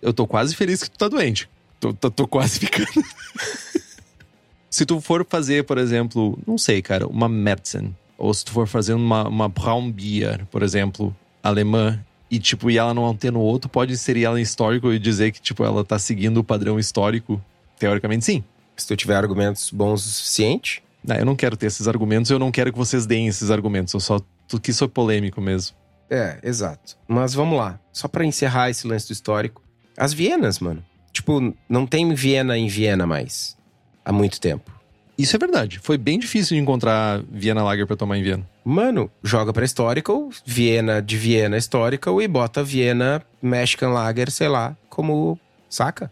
[0.00, 1.46] Eu tô quase feliz que tu tá doente.
[1.78, 2.88] Tô, tô, tô quase ficando.
[4.74, 7.94] se tu for fazer, por exemplo, não sei, cara, uma Märzen.
[8.18, 12.76] Ou se tu for fazer uma, uma Braun Beer, por exemplo, alemã, e tipo, e
[12.76, 15.96] ela não no outro, pode inserir ela em histórico e dizer que, tipo, ela tá
[15.96, 17.40] seguindo o padrão histórico?
[17.78, 18.42] Teoricamente, sim.
[18.76, 20.82] Se tu tiver argumentos bons o suficiente.
[21.04, 23.94] Não, eu não quero ter esses argumentos, eu não quero que vocês deem esses argumentos.
[23.94, 25.76] Eu só tu que sou polêmico mesmo.
[26.10, 26.96] É, exato.
[27.06, 27.78] Mas vamos lá.
[27.92, 29.62] Só para encerrar esse lance do histórico.
[29.96, 30.84] As Vienas, mano.
[31.12, 33.56] Tipo, não tem Viena em Viena mais.
[34.04, 34.70] Há muito tempo.
[35.16, 35.78] Isso é verdade.
[35.78, 38.46] Foi bem difícil de encontrar Viena Lager para tomar em Viena.
[38.64, 44.76] Mano, joga pra Historical, Viena de Viena Historical e bota Viena Mexican Lager, sei lá,
[44.88, 45.38] como.
[45.70, 46.10] Saca?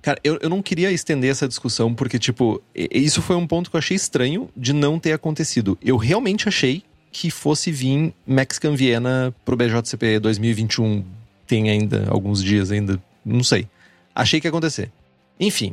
[0.00, 3.76] Cara, eu, eu não queria estender essa discussão porque, tipo, isso foi um ponto que
[3.76, 5.78] eu achei estranho de não ter acontecido.
[5.80, 11.04] Eu realmente achei que fosse vir Mexican Viena pro BJCP 2021.
[11.46, 13.68] Tem ainda alguns dias ainda, não sei.
[14.12, 14.90] Achei que ia acontecer.
[15.38, 15.72] Enfim,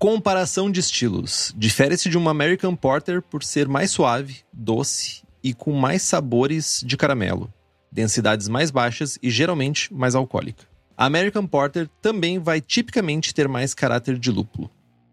[0.00, 1.54] comparação de estilos.
[1.54, 6.96] Difere-se de uma American Porter por ser mais suave, doce e com mais sabores de
[6.96, 7.52] caramelo,
[7.92, 10.64] densidades mais baixas e geralmente mais alcoólica.
[10.96, 14.70] A American Porter também vai tipicamente ter mais caráter de lúpulo.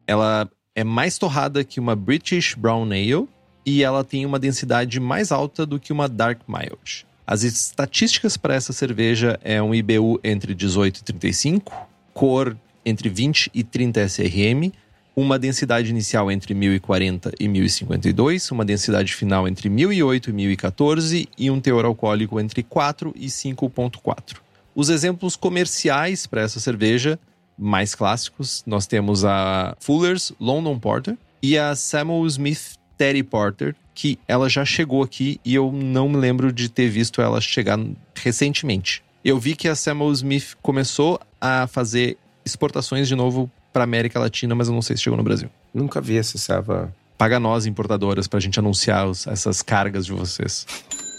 [0.07, 3.27] Ela é mais torrada que uma British Brown Ale
[3.65, 7.05] e ela tem uma densidade mais alta do que uma Dark Mild.
[7.25, 11.73] As estatísticas para essa cerveja é um IBU entre 18 e 35,
[12.13, 12.55] cor
[12.87, 14.71] entre 20 e 30 SRM,
[15.15, 21.51] uma densidade inicial entre 1040 e 1052, uma densidade final entre 1008 e 1014 e
[21.51, 24.37] um teor alcoólico entre 4 e 5.4.
[24.75, 27.19] Os exemplos comerciais para essa cerveja
[27.57, 34.19] mais clássicos, nós temos a Fuller's London Porter e a Samuel Smith Teddy Porter, que
[34.27, 37.79] ela já chegou aqui e eu não me lembro de ter visto ela chegar
[38.15, 39.03] recentemente.
[39.25, 42.17] Eu vi que a Samuel Smith começou a fazer
[42.51, 45.49] exportações de novo para América Latina, mas eu não sei se chegou no Brasil.
[45.73, 46.93] Nunca vi essa serva.
[47.17, 50.65] Paga nós, importadoras, pra gente anunciar os, essas cargas de vocês.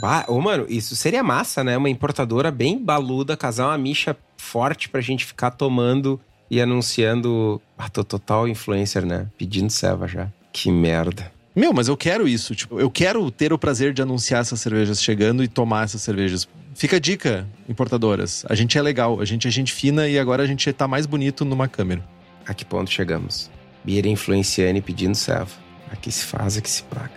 [0.03, 1.77] Ah, ô, mano, isso seria massa, né?
[1.77, 7.61] Uma importadora bem baluda, casar uma micha forte pra gente ficar tomando e anunciando.
[7.77, 9.27] Ah, tô total influencer, né?
[9.37, 10.29] Pedindo serva já.
[10.53, 11.31] Que merda.
[11.55, 12.55] Meu, mas eu quero isso.
[12.55, 16.49] Tipo, eu quero ter o prazer de anunciar essas cervejas chegando e tomar essas cervejas.
[16.79, 18.45] Fica a dica, importadoras.
[18.49, 21.07] A gente é legal, a gente é gente fina e agora a gente tá mais
[21.07, 22.09] bonito numa câmera.
[22.47, 23.51] A que ponto chegamos?
[23.83, 25.51] Bira influenciando e pedindo serva.
[25.91, 27.11] Aqui se faz, aqui se paga.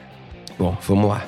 [0.58, 1.28] Bom, vamos lá.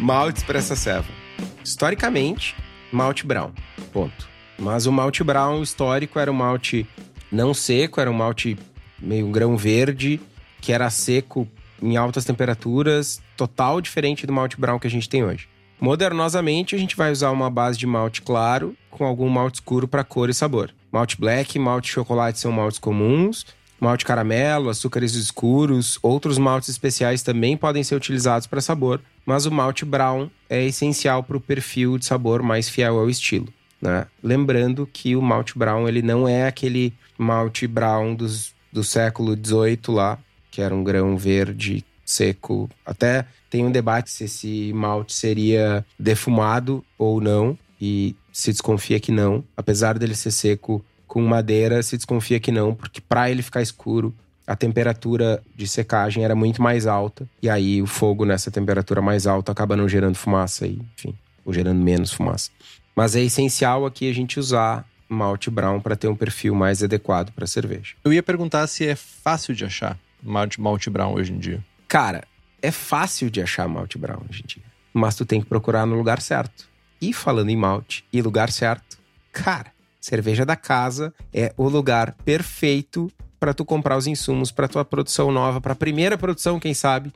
[0.00, 1.04] Maltes para essa.
[1.62, 2.56] Historicamente,
[2.90, 3.52] malte brown.
[3.92, 4.31] Ponto.
[4.58, 6.86] Mas o malte brown histórico era um malte
[7.30, 8.56] não seco, era um malte
[8.98, 10.20] meio grão verde,
[10.60, 11.48] que era seco
[11.82, 15.48] em altas temperaturas, total diferente do malte brown que a gente tem hoje.
[15.80, 20.04] Modernosamente, a gente vai usar uma base de malte claro com algum malte escuro para
[20.04, 20.72] cor e sabor.
[20.92, 23.44] Malte black, malte chocolate são maltes comuns,
[23.80, 29.50] malte caramelo, açúcares escuros, outros maltes especiais também podem ser utilizados para sabor, mas o
[29.50, 33.48] malte brown é essencial para o perfil de sabor mais fiel ao estilo.
[33.82, 34.06] Né?
[34.22, 39.80] Lembrando que o malte brown ele não é aquele malte brown dos, do século XVIII
[39.88, 40.18] lá,
[40.52, 42.70] que era um grão verde seco.
[42.86, 49.10] Até tem um debate se esse malte seria defumado ou não, e se desconfia que
[49.10, 49.42] não.
[49.56, 54.14] Apesar dele ser seco com madeira, se desconfia que não, porque para ele ficar escuro,
[54.46, 59.26] a temperatura de secagem era muito mais alta, e aí o fogo nessa temperatura mais
[59.26, 61.14] alta acaba não gerando fumaça, e, enfim,
[61.44, 62.50] ou gerando menos fumaça.
[62.94, 67.30] Mas é essencial aqui a gente usar malte brown para ter um perfil mais adequado
[67.32, 67.94] para cerveja.
[68.04, 71.64] Eu ia perguntar se é fácil de achar malte, malte brown hoje em dia.
[71.86, 72.24] Cara,
[72.60, 75.96] é fácil de achar malte brown hoje em dia, mas tu tem que procurar no
[75.96, 76.68] lugar certo.
[77.00, 78.98] E falando em malte e lugar certo,
[79.32, 84.84] cara, cerveja da casa é o lugar perfeito para tu comprar os insumos para tua
[84.84, 87.12] produção nova, para a primeira produção, quem sabe,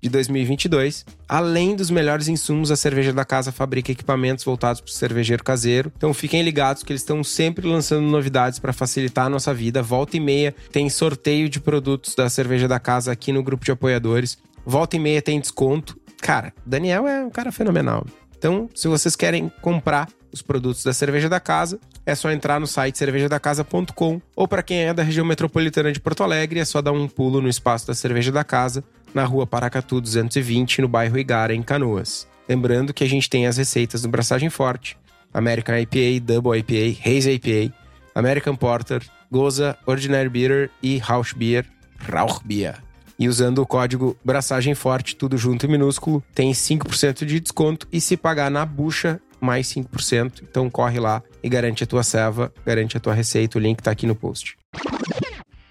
[0.00, 1.04] de 2022.
[1.28, 5.92] Além dos melhores insumos, a Cerveja da Casa fabrica equipamentos voltados para o cervejeiro caseiro.
[5.96, 9.82] Então fiquem ligados que eles estão sempre lançando novidades para facilitar a nossa vida.
[9.82, 13.72] Volta e meia tem sorteio de produtos da Cerveja da Casa aqui no grupo de
[13.72, 14.38] apoiadores.
[14.64, 15.98] Volta e meia tem desconto.
[16.20, 18.06] Cara, Daniel é um cara fenomenal.
[18.40, 22.66] Então, se vocês querem comprar os produtos da Cerveja da Casa, é só entrar no
[22.66, 26.92] site cervejadacasa.com ou para quem é da região metropolitana de Porto Alegre, é só dar
[26.92, 31.54] um pulo no espaço da Cerveja da Casa, na rua Paracatu 220, no bairro Igara,
[31.54, 32.26] em Canoas.
[32.48, 34.96] Lembrando que a gente tem as receitas do Braçagem Forte,
[35.34, 37.74] American IPA, Double IPA, Haze IPA,
[38.14, 41.66] American Porter, Goza, Ordinary Beer e Rauch Beer,
[41.98, 42.82] Rauch Beer.
[43.20, 48.00] E usando o código Braçagem Forte, tudo junto e minúsculo, tem 5% de desconto e
[48.00, 50.42] se pagar na bucha, mais 5%.
[50.42, 53.58] Então corre lá e garante a tua serva, garante a tua receita.
[53.58, 54.56] O link tá aqui no post.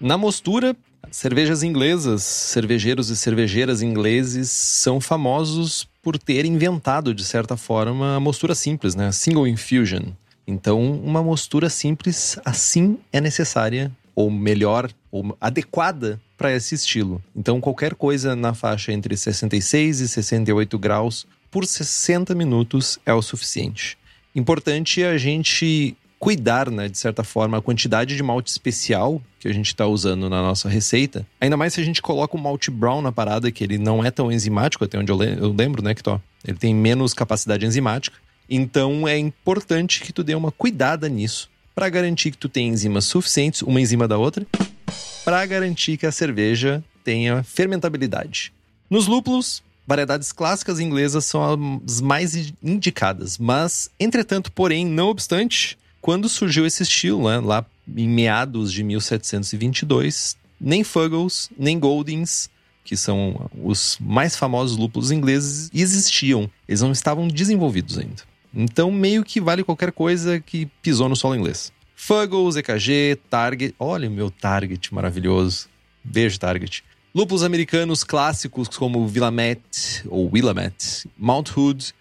[0.00, 0.76] Na mostura,
[1.10, 8.20] cervejas inglesas, cervejeiros e cervejeiras ingleses são famosos por ter inventado, de certa forma, a
[8.20, 9.10] mostura simples, né?
[9.10, 10.12] Single infusion.
[10.46, 17.22] Então, uma mostura simples assim é necessária, ou melhor, ou adequada para esse estilo.
[17.36, 23.20] Então, qualquer coisa na faixa entre 66 e 68 graus por 60 minutos é o
[23.20, 23.98] suficiente.
[24.34, 29.52] Importante a gente cuidar, né, de certa forma, a quantidade de malte especial que a
[29.52, 31.26] gente está usando na nossa receita.
[31.38, 34.10] Ainda mais se a gente coloca o malte brown na parada, que ele não é
[34.10, 38.16] tão enzimático, até onde eu, le eu lembro, né, tô, ele tem menos capacidade enzimática.
[38.48, 43.04] Então é importante que tu dê uma cuidada nisso para garantir que tu tem enzimas
[43.04, 44.46] suficientes, uma enzima da outra,
[45.24, 48.52] para garantir que a cerveja tenha fermentabilidade.
[48.88, 56.28] Nos lúpulos, variedades clássicas inglesas são as mais indicadas, mas, entretanto, porém, não obstante, quando
[56.28, 57.64] surgiu esse estilo, né, lá
[57.96, 62.50] em meados de 1722, nem Fuggles, nem Goldings,
[62.84, 66.50] que são os mais famosos lúpulos ingleses, existiam.
[66.68, 68.22] Eles não estavam desenvolvidos ainda.
[68.52, 71.72] Então, meio que vale qualquer coisa que pisou no solo inglês.
[72.02, 73.74] Fuggles, EKG, Target.
[73.78, 75.68] Olha o meu Target maravilhoso.
[76.02, 76.82] Beijo, Target.
[77.14, 81.92] Lúpulos americanos clássicos como Willamette ou Willamette, Mount Hood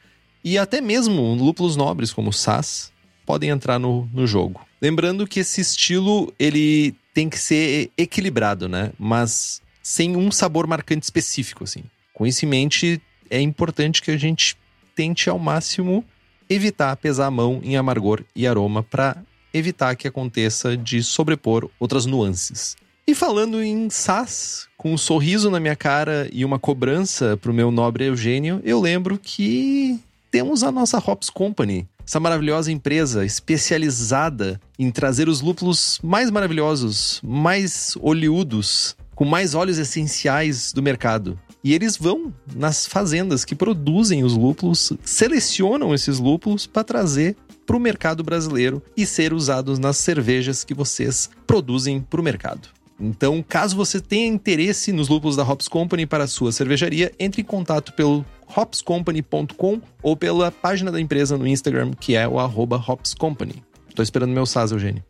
[0.44, 2.94] e até mesmo lúpulos nobres como Sass
[3.26, 4.66] podem entrar no, no jogo.
[4.82, 8.94] Lembrando que esse estilo ele tem que ser equilibrado, né?
[8.98, 11.84] Mas sem um sabor marcante específico, assim.
[12.14, 14.58] Com isso em mente, é importante que a gente
[14.96, 16.06] tente ao máximo
[16.50, 19.18] evitar pesar a mão em amargor e aroma para
[19.54, 22.76] evitar que aconteça de sobrepor outras nuances.
[23.08, 27.72] E falando em SAS, com um sorriso na minha cara e uma cobrança pro meu
[27.72, 34.92] nobre Eugênio, eu lembro que temos a nossa Hops Company, essa maravilhosa empresa especializada em
[34.92, 41.38] trazer os lúpulos mais maravilhosos, mais oleudos, com mais óleos essenciais do mercado.
[41.64, 47.36] E eles vão nas fazendas que produzem os lúpulos, selecionam esses lúpulos para trazer
[47.70, 52.68] para o mercado brasileiro e ser usados nas cervejas que vocês produzem para o mercado.
[53.00, 57.44] Então, caso você tenha interesse nos lúpulos da Hops Company para a sua cervejaria, entre
[57.44, 58.26] em contato pelo
[58.58, 63.64] hopscompany.com ou pela página da empresa no Instagram, que é o hopscompany.
[63.94, 65.04] Tô esperando meu SAS, Eugênio.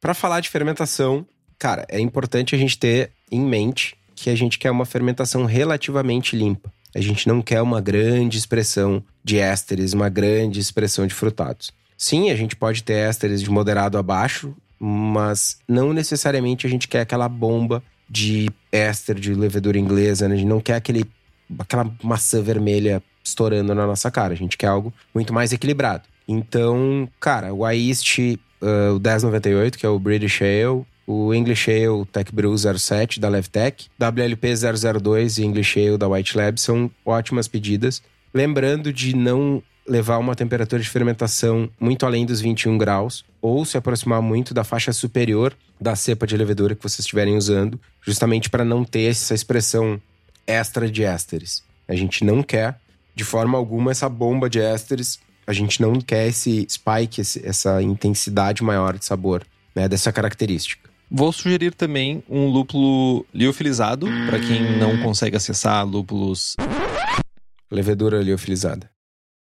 [0.00, 1.26] Para falar de fermentação,
[1.58, 6.34] cara, é importante a gente ter em mente que a gente quer uma fermentação relativamente
[6.34, 6.72] limpa.
[6.96, 11.70] A gente não quer uma grande expressão de ésteres, uma grande expressão de frutados.
[11.94, 16.88] Sim, a gente pode ter ésteres de moderado a baixo, mas não necessariamente a gente
[16.88, 20.36] quer aquela bomba de éster de levedura inglesa, né?
[20.36, 21.04] a gente não quer aquele,
[21.58, 26.04] aquela maçã vermelha estourando na nossa cara, a gente quer algo muito mais equilibrado.
[26.26, 32.04] Então, cara, o Aist, uh, o 1098, que é o British Ale, o English Ale
[32.06, 34.48] Tech Brew 07 da Levtech, WLP
[35.00, 38.02] 002 e English Ale da White Lab são ótimas pedidas.
[38.34, 43.76] Lembrando de não levar uma temperatura de fermentação muito além dos 21 graus, ou se
[43.76, 48.64] aproximar muito da faixa superior da cepa de levedura que vocês estiverem usando, justamente para
[48.64, 50.00] não ter essa expressão
[50.46, 51.62] extra de ésteres.
[51.86, 52.80] A gente não quer,
[53.14, 58.64] de forma alguma, essa bomba de ésteres, a gente não quer esse spike, essa intensidade
[58.64, 60.90] maior de sabor, né, dessa característica.
[61.10, 66.56] Vou sugerir também um lúpulo liofilizado, para quem não consegue acessar lúpulos.
[67.70, 68.90] Levedura liofilizada.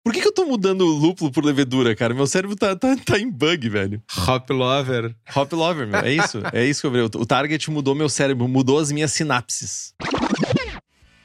[0.01, 2.13] Por que, que eu tô mudando lúpulo por levedura, cara?
[2.13, 4.01] Meu cérebro tá, tá, tá em bug, velho.
[4.25, 5.13] Hop Lover.
[5.35, 5.99] Hop Lover, meu.
[5.99, 6.41] É isso.
[6.53, 6.99] É isso que eu vi.
[7.01, 9.93] O target mudou meu cérebro, mudou as minhas sinapses.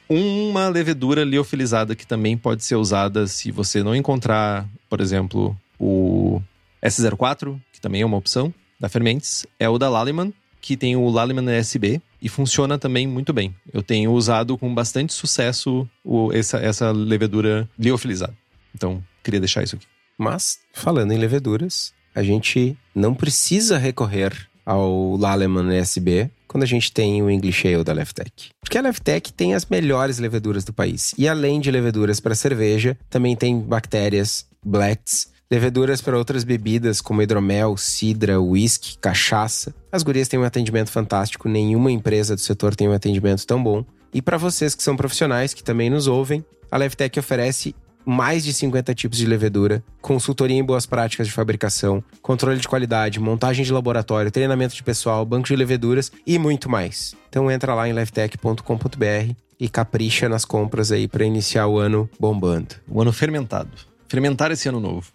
[0.08, 6.42] Uma levedura liofilizada que também pode ser usada se você não encontrar, por exemplo, o
[6.82, 11.08] S04, que também é uma opção da Fermentes, é o da Lallemand, que tem o
[11.10, 13.54] Lallemand SB e funciona também muito bem.
[13.72, 18.34] Eu tenho usado com bastante sucesso o, essa, essa levedura liofilizada.
[18.74, 19.87] Então, queria deixar isso aqui.
[20.16, 26.92] Mas, falando em leveduras, a gente não precisa recorrer ao Lallemand SB quando a gente
[26.92, 28.50] tem o English Ale da Leftech.
[28.60, 31.12] Porque a Leftech tem as melhores leveduras do país.
[31.18, 37.22] E além de leveduras para cerveja, também tem bactérias, blacks, leveduras para outras bebidas como
[37.22, 39.74] hidromel, cidra, whisky, cachaça.
[39.92, 43.85] As gurias têm um atendimento fantástico, nenhuma empresa do setor tem um atendimento tão bom.
[44.12, 48.52] E para vocês que são profissionais, que também nos ouvem, a Leftech oferece mais de
[48.52, 53.72] 50 tipos de levedura, consultoria em boas práticas de fabricação, controle de qualidade, montagem de
[53.72, 57.14] laboratório, treinamento de pessoal, banco de leveduras e muito mais.
[57.28, 62.74] Então entra lá em levtech.com.br e capricha nas compras aí para iniciar o ano bombando.
[62.88, 63.70] O ano fermentado.
[64.09, 65.12] Fermentar esse ano novo.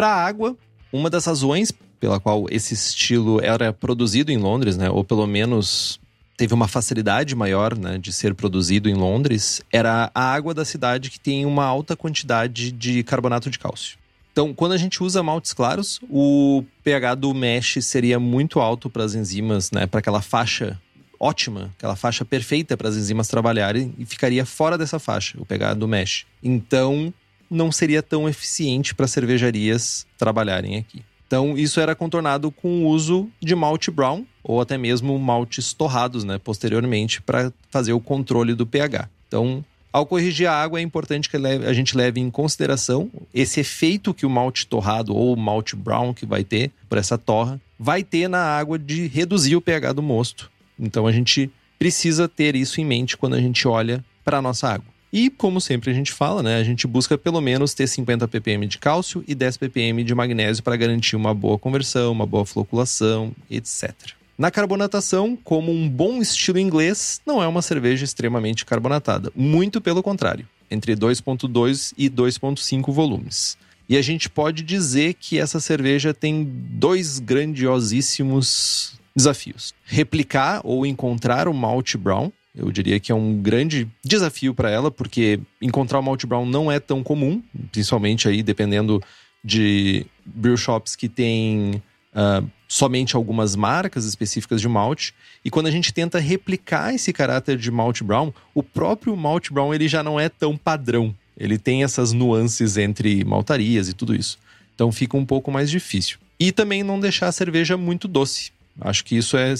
[0.00, 0.56] Para a água,
[0.90, 6.00] uma das razões pela qual esse estilo era produzido em Londres, né, ou pelo menos
[6.38, 11.10] teve uma facilidade maior né, de ser produzido em Londres era a água da cidade
[11.10, 13.98] que tem uma alta quantidade de carbonato de cálcio.
[14.32, 19.04] Então, quando a gente usa maltes claros, o pH do mesh seria muito alto para
[19.04, 20.80] as enzimas, né, para aquela faixa
[21.20, 25.74] ótima, aquela faixa perfeita para as enzimas trabalharem e ficaria fora dessa faixa, o pH
[25.74, 26.24] do mesh.
[26.42, 27.12] Então,
[27.50, 31.02] não seria tão eficiente para cervejarias trabalharem aqui.
[31.26, 36.24] Então, isso era contornado com o uso de malte brown ou até mesmo maltes torrados,
[36.24, 39.08] né, posteriormente, para fazer o controle do pH.
[39.28, 44.14] Então, ao corrigir a água, é importante que a gente leve em consideração esse efeito
[44.14, 48.02] que o malte torrado ou o malte brown que vai ter por essa torra vai
[48.02, 50.50] ter na água de reduzir o pH do mosto.
[50.78, 54.68] Então, a gente precisa ter isso em mente quando a gente olha para a nossa
[54.68, 54.86] água.
[55.12, 58.66] E, como sempre a gente fala, né, a gente busca pelo menos ter 50 ppm
[58.66, 63.32] de cálcio e 10 ppm de magnésio para garantir uma boa conversão, uma boa floculação,
[63.50, 63.92] etc.
[64.38, 69.30] Na carbonatação, como um bom estilo inglês, não é uma cerveja extremamente carbonatada.
[69.36, 73.58] Muito pelo contrário, entre 2,2 e 2,5 volumes.
[73.86, 79.74] E a gente pode dizer que essa cerveja tem dois grandiosíssimos desafios.
[79.84, 82.30] Replicar ou encontrar o Malt Brown.
[82.54, 86.70] Eu diria que é um grande desafio para ela, porque encontrar o Malt Brown não
[86.70, 89.02] é tão comum, principalmente aí dependendo
[89.42, 91.80] de brew shops que tem
[92.12, 95.14] uh, somente algumas marcas específicas de malte.
[95.44, 99.72] E quando a gente tenta replicar esse caráter de malt brown, o próprio malt brown
[99.72, 101.14] ele já não é tão padrão.
[101.36, 104.38] Ele tem essas nuances entre maltarias e tudo isso.
[104.74, 106.18] Então fica um pouco mais difícil.
[106.38, 108.52] E também não deixar a cerveja muito doce.
[108.80, 109.54] Acho que isso é,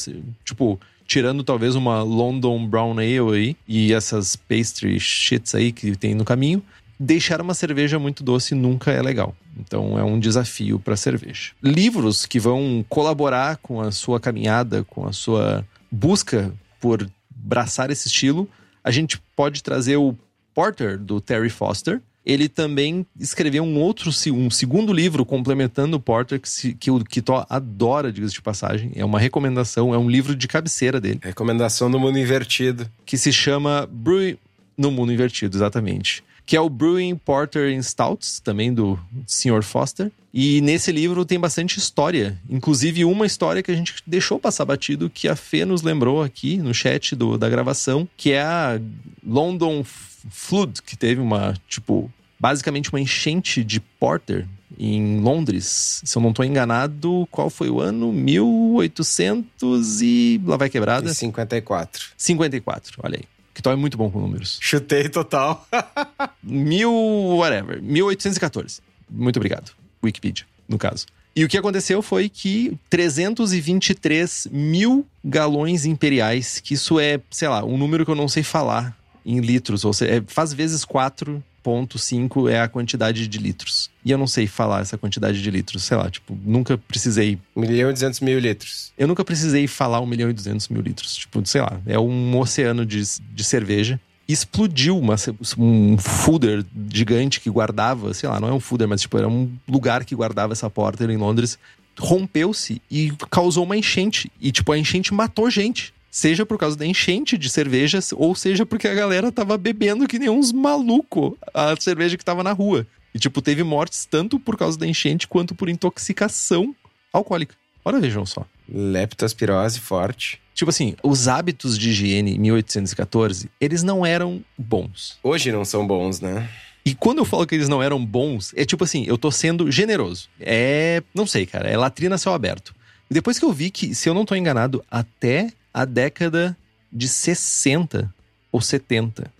[0.45, 0.80] tipo,
[1.11, 6.24] tirando talvez uma London Brown Ale aí e essas pastry shits aí que tem no
[6.24, 6.62] caminho,
[7.00, 9.34] deixar uma cerveja muito doce nunca é legal.
[9.58, 11.50] Então é um desafio para a cerveja.
[11.61, 18.06] Livros que vão colaborar com a sua caminhada, com a sua busca por braçar esse
[18.06, 18.48] estilo,
[18.84, 20.16] a gente pode trazer o
[20.54, 22.00] Porter do Terry Foster.
[22.24, 27.02] Ele também escreveu um outro, um segundo livro complementando o Porter, que, se, que o
[27.04, 28.92] Kitó adora, diga de passagem.
[28.94, 31.20] É uma recomendação, é um livro de cabeceira dele.
[31.22, 32.90] Recomendação do Mundo Invertido.
[33.06, 34.36] Que se chama Brew
[34.76, 39.62] no Mundo Invertido, exatamente que é o Brewing Porter and Stouts, também do Sr.
[39.62, 40.10] Foster.
[40.34, 45.08] E nesse livro tem bastante história, inclusive uma história que a gente deixou passar batido,
[45.08, 48.80] que a Fê nos lembrou aqui no chat do, da gravação, que é a
[49.24, 49.84] London
[50.28, 54.46] Flood, que teve uma, tipo, basicamente uma enchente de porter
[54.78, 56.02] em Londres.
[56.04, 58.12] Se eu não estou enganado, qual foi o ano?
[58.12, 61.12] 1800 e lá vai quebrada.
[61.12, 62.10] 54.
[62.16, 63.24] 54, olha aí
[63.62, 64.58] que é muito bom com números.
[64.60, 65.66] Chutei total.
[66.42, 67.82] Mil, whatever.
[67.82, 68.80] 1814.
[69.08, 69.72] Muito obrigado.
[70.02, 71.06] Wikipedia, no caso.
[71.34, 77.64] E o que aconteceu foi que 323 mil galões imperiais, que isso é, sei lá,
[77.64, 81.42] um número que eu não sei falar em litros, ou seja, é, faz vezes 4
[81.62, 83.90] 0,5 é a quantidade de litros.
[84.04, 87.38] E eu não sei falar essa quantidade de litros, sei lá, tipo, nunca precisei.
[87.54, 88.92] 1 milhão e 200 mil litros.
[88.96, 91.14] Eu nunca precisei falar 1 milhão e 200 mil litros.
[91.16, 94.00] Tipo, sei lá, é um oceano de, de cerveja.
[94.26, 95.16] Explodiu uma,
[95.58, 99.52] um fooder gigante que guardava, sei lá, não é um fooder, mas tipo, era um
[99.68, 101.58] lugar que guardava essa porta em Londres.
[101.98, 104.30] Rompeu-se e causou uma enchente.
[104.40, 105.92] E, tipo, a enchente matou gente.
[106.11, 110.18] Seja por causa da enchente de cervejas, ou seja porque a galera tava bebendo que
[110.18, 112.86] nem uns maluco a cerveja que tava na rua.
[113.14, 116.74] E, tipo, teve mortes tanto por causa da enchente quanto por intoxicação
[117.12, 117.54] alcoólica.
[117.84, 118.44] Olha, vejam só.
[118.68, 120.40] Leptospirose forte.
[120.54, 125.18] Tipo assim, os hábitos de higiene em 1814, eles não eram bons.
[125.22, 126.48] Hoje não são bons, né?
[126.84, 129.70] E quando eu falo que eles não eram bons, é tipo assim, eu tô sendo
[129.70, 130.28] generoso.
[130.38, 132.74] É, não sei, cara, é latrina céu aberto.
[133.11, 136.56] E depois que eu vi que, se eu não tô enganado, até a década
[136.92, 138.12] de 60
[138.50, 139.30] ou 70.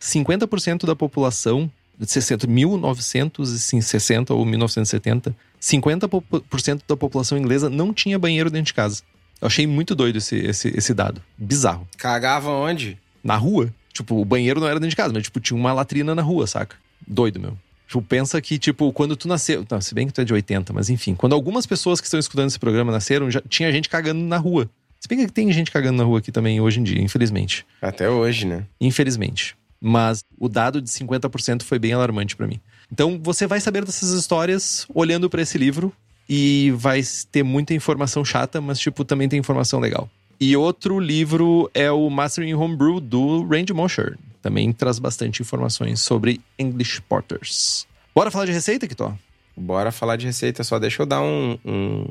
[0.00, 8.50] 50% da população, de 60, 1960 ou 1970, 50% da população inglesa não tinha banheiro
[8.50, 9.02] dentro de casa.
[9.40, 11.22] Eu achei muito doido esse, esse, esse dado.
[11.36, 11.86] Bizarro.
[11.96, 12.98] Cagava onde?
[13.22, 13.72] Na rua.
[13.92, 16.46] Tipo, o banheiro não era dentro de casa, mas tipo, tinha uma latrina na rua,
[16.46, 16.76] saca?
[17.06, 17.56] Doido, meu.
[17.86, 19.64] Tipo, pensa que, tipo, quando tu nasceu.
[19.70, 21.14] Não, se bem que tu é de 80, mas enfim.
[21.14, 24.68] Quando algumas pessoas que estão escutando esse programa nasceram, já tinha gente cagando na rua.
[25.00, 27.66] Se bem que tem gente cagando na rua aqui também hoje em dia, infelizmente.
[27.80, 28.64] Até hoje, né?
[28.80, 29.56] Infelizmente.
[29.80, 32.60] Mas o dado de 50% foi bem alarmante para mim.
[32.90, 35.92] Então você vai saber dessas histórias olhando para esse livro
[36.28, 40.08] e vai ter muita informação chata, mas tipo também tem informação legal.
[40.38, 44.18] E outro livro é o Mastering Homebrew do Randy Mosher.
[44.42, 47.86] Também traz bastante informações sobre English Porters.
[48.14, 49.16] Bora falar de receita, Kitó?
[49.56, 52.06] Bora falar de receita, só deixa eu dar um, um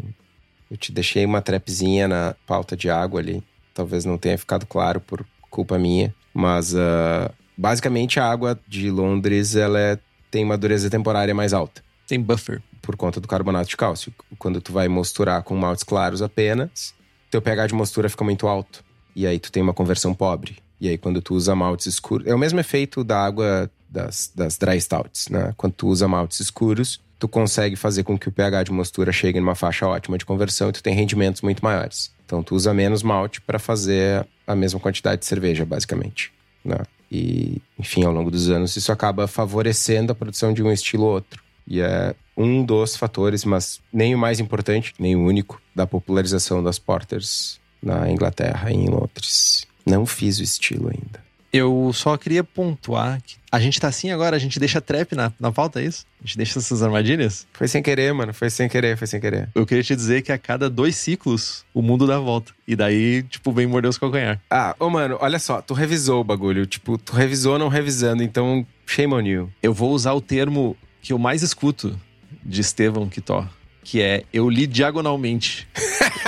[0.70, 3.44] eu te deixei uma trepezinha na pauta de água ali.
[3.74, 6.14] Talvez não tenha ficado claro por culpa minha.
[6.34, 10.00] Mas uh, basicamente a água de Londres ela é,
[10.32, 11.84] tem uma dureza temporária mais alta.
[12.08, 12.62] Tem buffer.
[12.82, 14.14] Por conta do carbonato de cálcio.
[14.38, 16.94] Quando tu vai mosturar com maltes claros apenas,
[17.32, 18.84] teu pH de mostura fica muito alto.
[19.16, 20.58] E aí tu tem uma conversão pobre.
[20.80, 22.28] E aí quando tu usa maltes escuros...
[22.28, 25.54] É o mesmo efeito da água das, das dry stouts, né?
[25.58, 29.40] Quando tu usa maltes escuros, tu consegue fazer com que o pH de mostura chegue
[29.40, 32.12] numa faixa ótima de conversão e tu tem rendimentos muito maiores.
[32.24, 36.32] Então tu usa menos malte para fazer a mesma quantidade de cerveja, basicamente.
[36.64, 36.78] Né?
[37.12, 41.14] E, enfim, ao longo dos anos isso acaba favorecendo a produção de um estilo ou
[41.14, 41.44] outro.
[41.68, 46.62] E é um dos fatores, mas nem o mais importante, nem o único, da popularização
[46.62, 49.66] das porters na Inglaterra e em Londres.
[49.84, 51.25] Não fiz o estilo ainda.
[51.56, 55.32] Eu só queria pontuar que a gente tá assim agora, a gente deixa trap na,
[55.40, 56.06] na pauta, é isso?
[56.22, 57.48] A gente deixa essas armadilhas?
[57.54, 58.34] Foi sem querer, mano.
[58.34, 59.48] Foi sem querer, foi sem querer.
[59.56, 62.52] Eu queria te dizer que a cada dois ciclos, o mundo dá volta.
[62.68, 64.42] E daí, tipo, vem morder os calcanhar.
[64.52, 65.62] Ah, ô, mano, olha só.
[65.62, 66.66] Tu revisou o bagulho.
[66.66, 68.22] Tipo, tu revisou não revisando.
[68.22, 69.50] Então, shame on you.
[69.64, 71.98] Eu vou usar o termo que eu mais escuto
[72.44, 73.48] de Estevão Kitó.
[73.86, 75.68] Que é, eu li diagonalmente.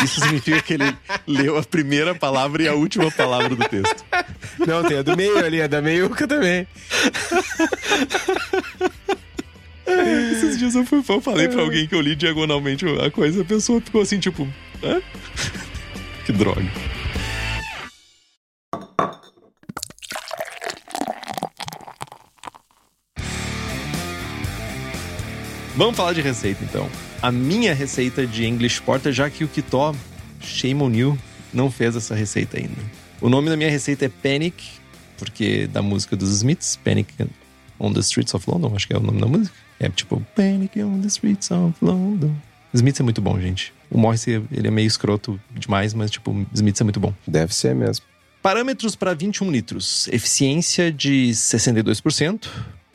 [0.04, 0.96] Isso significa que ele
[1.26, 4.06] leu a primeira palavra e a última palavra do texto.
[4.66, 6.68] Não, tem a do meio ali, a da meiuca também.
[10.32, 13.46] Esses dias eu, fui, eu falei pra alguém que eu li diagonalmente a coisa, a
[13.46, 14.48] pessoa ficou assim, tipo,
[14.84, 15.02] hã?
[16.28, 16.62] Que droga.
[25.76, 26.88] Vamos falar de receita então.
[27.22, 29.96] A minha receita de English Porter, já que o Kitó,
[30.40, 31.18] shame on you,
[31.52, 32.76] não fez essa receita ainda.
[33.20, 34.64] O nome da minha receita é Panic,
[35.18, 37.12] porque da música dos Smiths, Panic
[37.80, 39.56] on the Streets of London, acho que é o nome da música.
[39.80, 42.36] É tipo Panic on the Streets of London.
[42.74, 43.74] Smiths é muito bom, gente.
[43.90, 47.14] O Morrissey, ele é meio escroto demais, mas tipo, Smiths é muito bom.
[47.26, 48.06] Deve ser mesmo.
[48.44, 50.08] Parâmetros para 21 litros.
[50.10, 52.48] Eficiência de 62%.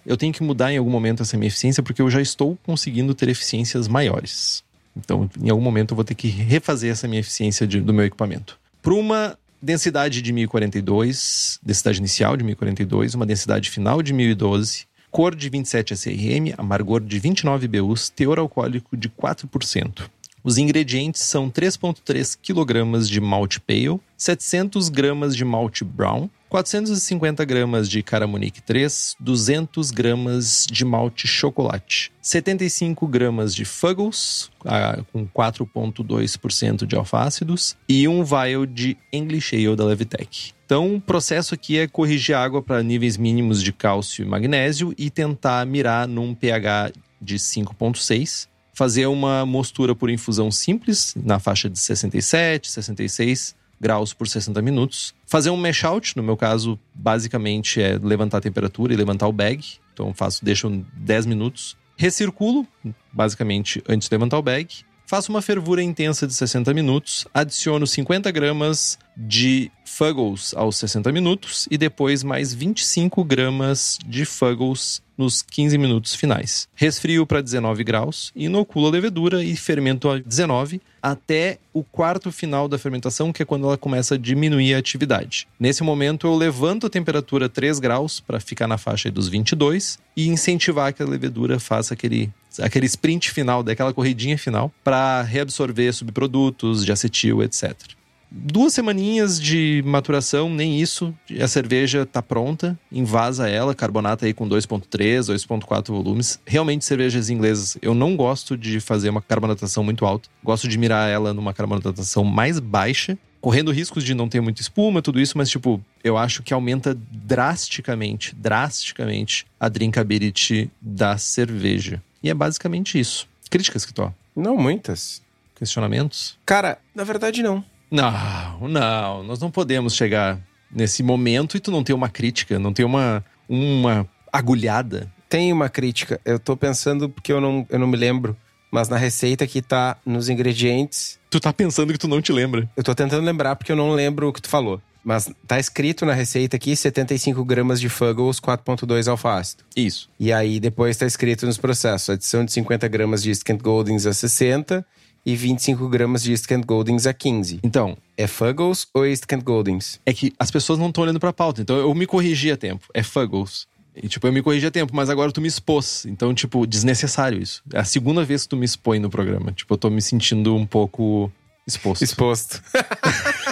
[0.05, 3.14] Eu tenho que mudar em algum momento essa minha eficiência porque eu já estou conseguindo
[3.14, 4.64] ter eficiências maiores.
[4.96, 8.05] Então, em algum momento, eu vou ter que refazer essa minha eficiência de, do meu
[8.05, 8.59] equipamento.
[8.82, 15.34] Para uma densidade de 1042, densidade inicial de 1042, uma densidade final de 1012, cor
[15.34, 20.09] de 27 SRM, amargor de 29 BUs, teor alcoólico de 4%.
[20.45, 27.88] Os ingredientes são 3,3 kg de malte pale, 700 gramas de malte brown, 450 gramas
[27.88, 36.84] de Caramunique 3, 200 gramas de malte chocolate, 75 gramas de Fuggles, ah, com 4,2%
[36.86, 40.53] de alfácidos, e um vial de English Ale da Levitec.
[40.66, 44.93] Então, o processo aqui é corrigir a água para níveis mínimos de cálcio e magnésio
[44.99, 51.68] e tentar mirar num pH de 5,6 fazer uma mostura por infusão simples, na faixa
[51.68, 55.12] de 67, 66 graus por 60 minutos.
[55.27, 59.33] Fazer um mash out, no meu caso, basicamente é levantar a temperatura e levantar o
[59.33, 59.64] bag.
[59.93, 61.77] Então faço, deixo 10 minutos.
[61.97, 62.66] Recirculo,
[63.12, 64.85] basicamente antes de levantar o bag.
[65.13, 71.69] Faço uma fervura intensa de 60 minutos, adiciono 50 gramas de Fuggles aos 60 minutos
[71.71, 76.67] e depois mais 25 gramas de Fuggles nos 15 minutos finais.
[76.75, 82.67] Resfrio para 19 graus, inoculo a levedura e fermento a 19 até o quarto final
[82.67, 85.47] da fermentação, que é quando ela começa a diminuir a atividade.
[85.61, 90.29] Nesse momento eu levanto a temperatura 3 graus para ficar na faixa dos 22 e
[90.29, 96.84] incentivar que a levedura faça aquele aquele sprint final, daquela corridinha final, para reabsorver subprodutos
[96.84, 97.94] de acetil, etc
[98.32, 101.14] duas semaninhas de maturação, nem isso.
[101.40, 106.40] A cerveja tá pronta, invasa ela, carbonata aí com 2.3, 2.4 volumes.
[106.46, 110.28] Realmente cervejas inglesas, eu não gosto de fazer uma carbonatação muito alta.
[110.42, 115.03] Gosto de mirar ela numa carbonatação mais baixa, correndo riscos de não ter muita espuma,
[115.03, 122.03] tudo isso, mas tipo, eu acho que aumenta drasticamente, drasticamente a drinkability da cerveja.
[122.23, 123.29] E é basicamente isso.
[123.51, 124.11] Críticas que tô.
[124.35, 125.23] Não muitas.
[125.57, 126.39] Questionamentos?
[126.47, 127.64] Cara, na verdade não.
[127.91, 132.73] Não, não, nós não podemos chegar nesse momento e tu não ter uma crítica, não
[132.73, 135.12] ter uma, uma agulhada.
[135.29, 136.20] Tem uma crítica.
[136.25, 138.37] Eu tô pensando porque eu não, eu não me lembro.
[138.70, 141.18] Mas na receita que tá nos ingredientes.
[141.29, 142.68] Tu tá pensando que tu não te lembra.
[142.75, 144.81] Eu tô tentando lembrar porque eu não lembro o que tu falou.
[145.05, 149.64] Mas tá escrito na receita aqui 75 gramas de Fuggles, 4.2 alfa-ácido.
[149.76, 150.09] Isso.
[150.18, 154.12] E aí depois tá escrito nos processos: adição de 50 gramas de Skent Goldings a
[154.12, 154.84] 60
[155.24, 157.61] e 25 gramas de Skent Goldings a 15.
[157.62, 160.00] Então, é Fuggles ou é Skent Goldings?
[160.05, 162.86] É que as pessoas não estão olhando pra pauta, então eu me corrigi a tempo.
[162.92, 163.66] É Fuggles.
[163.94, 166.07] E, tipo, eu me corrigi a tempo, mas agora tu me expôs.
[166.07, 167.62] Então, tipo, desnecessário isso.
[167.72, 169.53] É a segunda vez que tu me expõe no programa.
[169.53, 171.30] Tipo, eu tô me sentindo um pouco
[171.66, 172.03] exposto.
[172.03, 172.62] Exposto.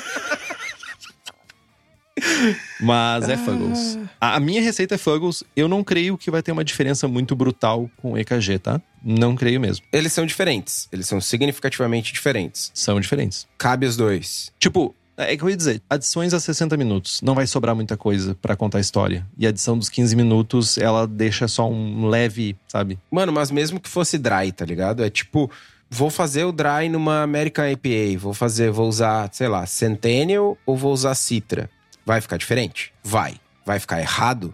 [2.80, 3.98] Mas é Fuggles.
[4.20, 5.42] A, a minha receita é Fuggles.
[5.54, 8.80] Eu não creio que vai ter uma diferença muito brutal com o EKG, tá?
[9.02, 9.84] Não creio mesmo.
[9.92, 10.88] Eles são diferentes.
[10.92, 12.70] Eles são significativamente diferentes.
[12.74, 13.46] São diferentes.
[13.56, 14.52] Cabe os dois.
[14.58, 18.34] Tipo, é que eu ia dizer, adições a 60 minutos, não vai sobrar muita coisa
[18.40, 19.26] para contar a história.
[19.36, 22.98] E a adição dos 15 minutos, ela deixa só um leve, sabe?
[23.10, 25.04] Mano, mas mesmo que fosse dry, tá ligado?
[25.04, 25.50] É tipo,
[25.90, 30.76] vou fazer o dry numa American IPA, vou fazer, vou usar, sei lá, Centennial ou
[30.76, 31.68] vou usar Citra.
[32.04, 32.92] Vai ficar diferente?
[33.02, 33.40] Vai.
[33.64, 34.52] Vai ficar errado?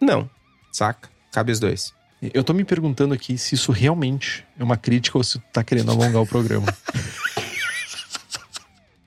[0.00, 0.28] Não.
[0.72, 1.08] Saca?
[1.32, 1.92] Cabe os dois.
[2.34, 5.62] Eu tô me perguntando aqui se isso realmente é uma crítica ou se tu tá
[5.62, 6.66] querendo alongar o programa.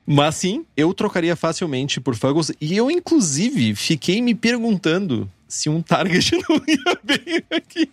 [0.05, 2.51] Mas sim, eu trocaria facilmente por Fuggles.
[2.59, 7.89] E eu, inclusive, fiquei me perguntando se um Target não ia bem aqui.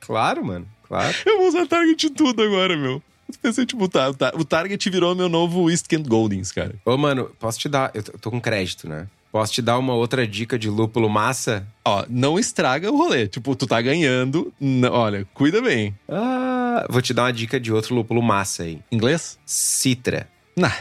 [0.00, 0.68] Claro, mano.
[0.86, 1.14] Claro.
[1.24, 3.02] Eu vou usar Target em tudo agora, meu.
[3.42, 6.74] Pensei, tipo, tá, tá, o Target virou meu novo East Kent Goldings, cara.
[6.84, 7.90] Ô, mano, posso te dar.
[7.94, 9.08] Eu tô com crédito, né?
[9.32, 11.66] Posso te dar uma outra dica de lúpulo massa?
[11.84, 13.26] Ó, não estraga o rolê.
[13.26, 14.52] Tipo, tu tá ganhando.
[14.92, 15.92] olha, cuida bem.
[16.08, 18.80] Ah, vou te dar uma dica de outro lúpulo massa aí.
[18.92, 19.36] Inglês?
[19.44, 20.28] Citra.
[20.56, 20.72] Nah.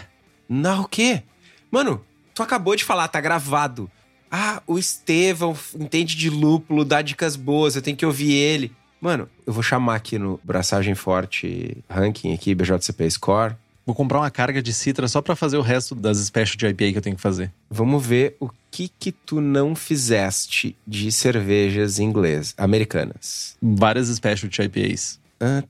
[0.48, 1.24] Não, o quê?
[1.72, 3.90] Mano, tu acabou de falar, tá gravado.
[4.30, 8.72] Ah, o Estevão entende de lúpulo, dá dicas boas, eu tenho que ouvir ele.
[9.04, 13.54] Mano, eu vou chamar aqui no Braçagem Forte Ranking aqui, BJCP Score.
[13.86, 16.92] Vou comprar uma carga de citra só pra fazer o resto das special de IPA
[16.94, 17.52] que eu tenho que fazer.
[17.70, 23.58] Vamos ver o que que tu não fizeste de cervejas inglesas, americanas.
[23.62, 25.20] Várias special de IPAs.
[25.38, 25.62] Ah.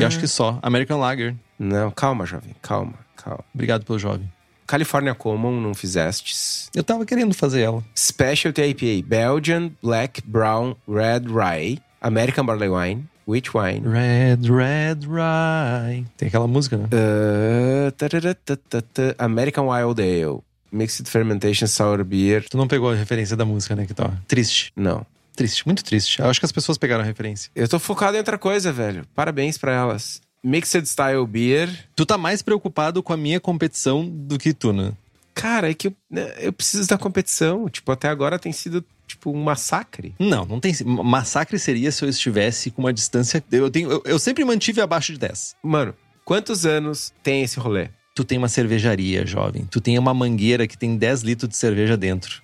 [0.00, 0.58] E acho que só.
[0.62, 1.36] American Lager.
[1.56, 3.44] Não, calma, jovem, calma, calma.
[3.54, 4.28] Obrigado pelo jovem.
[4.66, 6.70] California Common não fizestes.
[6.74, 7.82] Eu tava querendo fazer ela.
[7.96, 13.88] Specialty IPA, Belgian, Black, Brown, Red Rye, American Barley Wine, Wheat Wine.
[13.88, 16.04] Red, red, rye.
[16.16, 16.86] Tem aquela música, né?
[16.86, 20.40] Uh, tararatatata, American Wild Ale,
[20.70, 22.44] Mixed Fermentation Sour Beer.
[22.48, 23.86] Tu não pegou a referência da música, né?
[23.86, 24.12] Que tá.
[24.26, 24.72] Triste.
[24.76, 25.06] Não.
[25.34, 26.20] Triste, muito triste.
[26.20, 27.50] Eu acho que as pessoas pegaram a referência.
[27.56, 29.04] Eu tô focado em outra coisa, velho.
[29.14, 30.20] Parabéns pra elas.
[30.44, 31.70] Mixed Style Beer.
[31.96, 34.92] Tu tá mais preocupado com a minha competição do que tu, né?
[35.34, 37.68] Cara, é que eu, né, eu preciso da competição.
[37.68, 40.14] Tipo, até agora tem sido, tipo, um massacre.
[40.18, 40.72] Não, não tem.
[40.84, 43.42] Massacre seria se eu estivesse com uma distância.
[43.50, 45.56] Eu, tenho, eu, eu sempre mantive abaixo de 10.
[45.62, 47.88] Mano, quantos anos tem esse rolê?
[48.14, 49.66] Tu tem uma cervejaria, jovem.
[49.68, 52.40] Tu tem uma mangueira que tem 10 litros de cerveja dentro.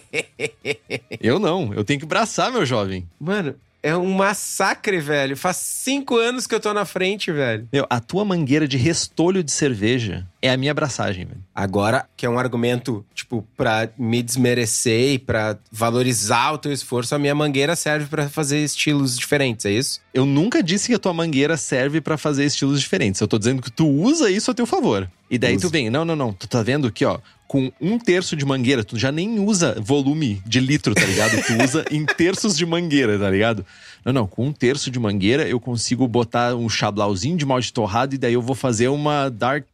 [1.18, 3.08] eu não, eu tenho que braçar, meu jovem.
[3.18, 5.36] Mano, é um massacre, velho.
[5.36, 7.68] Faz cinco anos que eu tô na frente, velho.
[7.72, 11.40] Meu, a tua mangueira de restolho de cerveja é a minha abraçagem, velho.
[11.54, 17.14] Agora, que é um argumento, tipo, pra me desmerecer e pra valorizar o teu esforço,
[17.14, 20.00] a minha mangueira serve pra fazer estilos diferentes, é isso?
[20.14, 23.20] Eu nunca disse que a tua mangueira serve pra fazer estilos diferentes.
[23.20, 25.08] Eu tô dizendo que tu usa isso a teu favor.
[25.30, 25.68] E daí Uso.
[25.68, 26.32] tu vem, não, não, não.
[26.32, 27.18] Tu tá vendo aqui, ó.
[27.46, 31.40] Com um terço de mangueira, tu já nem usa volume de litro, tá ligado?
[31.42, 33.64] Tu usa em terços de mangueira, tá ligado?
[34.04, 38.14] Não, não, com um terço de mangueira eu consigo botar um chablauzinho de malte torrado
[38.14, 39.66] e daí eu vou fazer uma Dark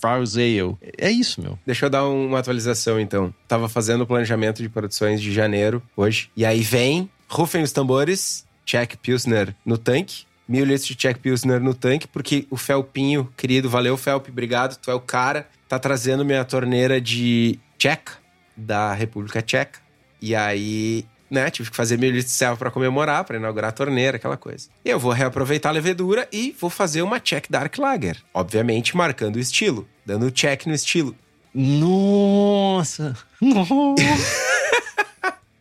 [0.00, 0.76] Frost Ale.
[0.96, 1.58] É isso, meu.
[1.66, 3.32] Deixa eu dar uma atualização, então.
[3.46, 6.30] Tava fazendo o planejamento de produções de janeiro, hoje.
[6.36, 10.26] E aí vem, rufem os tambores, Czech Pilsner no tanque.
[10.48, 14.90] Mil litros de Czech Pilsner no tanque, porque o Felpinho, querido, valeu, Felp, obrigado, tu
[14.90, 15.46] é o cara.
[15.68, 18.12] Tá trazendo minha torneira de Czech,
[18.56, 19.78] da República Tcheca.
[20.20, 23.72] E aí, né, tive que fazer mil litros de selva pra comemorar, pra inaugurar a
[23.72, 24.68] torneira, aquela coisa.
[24.84, 28.16] E eu vou reaproveitar a levedura e vou fazer uma Czech Dark Lager.
[28.32, 31.14] Obviamente, marcando o estilo, dando check no estilo.
[31.54, 33.16] Nossa!
[33.40, 34.02] Nossa!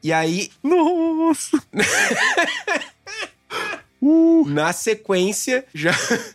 [0.03, 1.61] E aí, Nossa!
[4.45, 5.91] na sequência, já,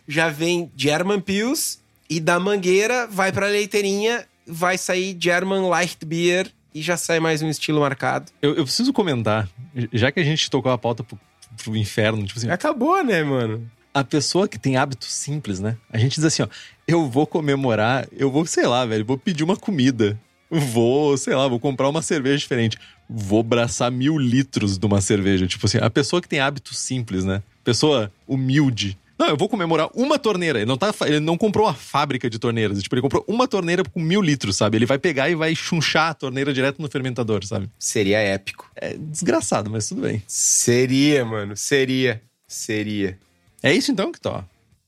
[0.07, 1.79] já vem German Pils
[2.09, 7.41] e da mangueira vai pra leiteirinha, vai sair German Light Beer e já sai mais
[7.41, 8.31] um estilo marcado.
[8.41, 9.47] Eu, eu preciso comentar,
[9.91, 11.19] já que a gente tocou a pauta pro,
[11.63, 13.69] pro inferno, tipo assim, Acabou, né, mano?
[13.93, 15.77] a pessoa que tem hábitos simples, né?
[15.91, 16.47] A gente diz assim, ó,
[16.87, 20.19] eu vou comemorar, eu vou, sei lá, velho, vou pedir uma comida.
[20.49, 22.77] Vou, sei lá, vou comprar uma cerveja diferente.
[23.09, 25.47] Vou braçar mil litros de uma cerveja.
[25.47, 27.41] Tipo assim, a pessoa que tem hábitos simples, né?
[27.63, 28.97] Pessoa humilde.
[29.17, 30.59] Não, eu vou comemorar uma torneira.
[30.59, 32.81] Ele não, tá, ele não comprou uma fábrica de torneiras.
[32.81, 34.77] Tipo, ele comprou uma torneira com mil litros, sabe?
[34.77, 37.69] Ele vai pegar e vai chunchar a torneira direto no fermentador, sabe?
[37.77, 38.69] Seria épico.
[38.75, 40.21] É desgraçado, mas tudo bem.
[40.27, 41.55] Seria, mano.
[41.55, 42.21] Seria.
[42.47, 43.17] Seria.
[43.61, 44.43] É isso então que tá.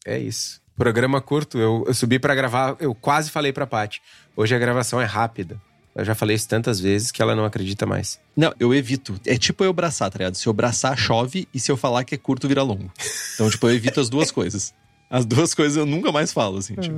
[0.06, 0.62] É isso.
[0.76, 4.02] Programa curto, eu, eu subi pra gravar, eu quase falei pra Paty.
[4.36, 5.60] Hoje a gravação é rápida.
[5.96, 8.20] Eu já falei isso tantas vezes que ela não acredita mais.
[8.36, 9.18] Não, eu evito.
[9.26, 10.36] É tipo eu braçar, tá ligado?
[10.36, 12.92] Se eu braçar, chove, e se eu falar que é curto, vira longo.
[13.34, 14.74] Então, tipo, eu evito as duas coisas.
[15.10, 16.98] As duas coisas eu nunca mais falo, assim, tipo.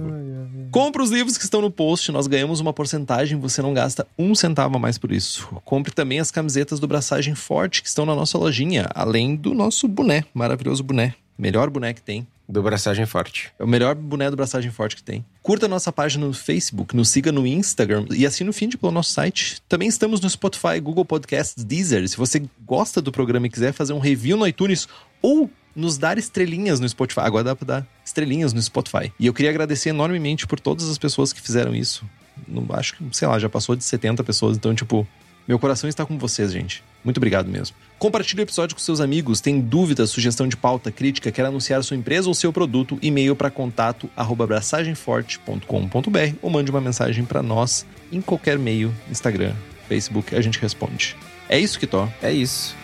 [0.71, 4.33] Compre os livros que estão no post, nós ganhamos uma porcentagem, você não gasta um
[4.33, 5.47] centavo a mais por isso.
[5.63, 9.87] Compre também as camisetas do Braçagem Forte que estão na nossa lojinha, além do nosso
[9.87, 11.13] boné, maravilhoso boné.
[11.37, 12.25] Melhor boné que tem.
[12.47, 13.51] Do braçagem forte.
[13.59, 15.25] É o melhor boné do Braçagem Forte que tem.
[15.41, 19.11] Curta nossa página no Facebook, nos siga no Instagram e assine o feed pelo nosso
[19.11, 19.61] site.
[19.67, 22.07] Também estamos no Spotify, Google Podcasts, Deezer.
[22.07, 24.87] Se você gosta do programa e quiser fazer um review no iTunes
[25.21, 27.21] ou nos dar estrelinhas no Spotify.
[27.21, 29.13] Agora dá pra dar estrelinhas no Spotify.
[29.19, 32.03] E eu queria agradecer enormemente por todas as pessoas que fizeram isso.
[32.47, 34.57] Não, acho que, sei lá, já passou de 70 pessoas.
[34.57, 35.07] Então, tipo,
[35.47, 36.83] meu coração está com vocês, gente.
[37.03, 37.75] Muito obrigado mesmo.
[37.97, 39.39] Compartilhe o episódio com seus amigos.
[39.39, 42.99] Tem dúvida, sugestão de pauta, crítica, quer anunciar sua empresa ou seu produto?
[43.01, 49.53] E-mail para contato arroba abraçagemforte.com.br ou mande uma mensagem para nós em qualquer meio, Instagram,
[49.87, 51.15] Facebook, a gente responde.
[51.47, 52.07] É isso que tô.
[52.21, 52.75] É isso.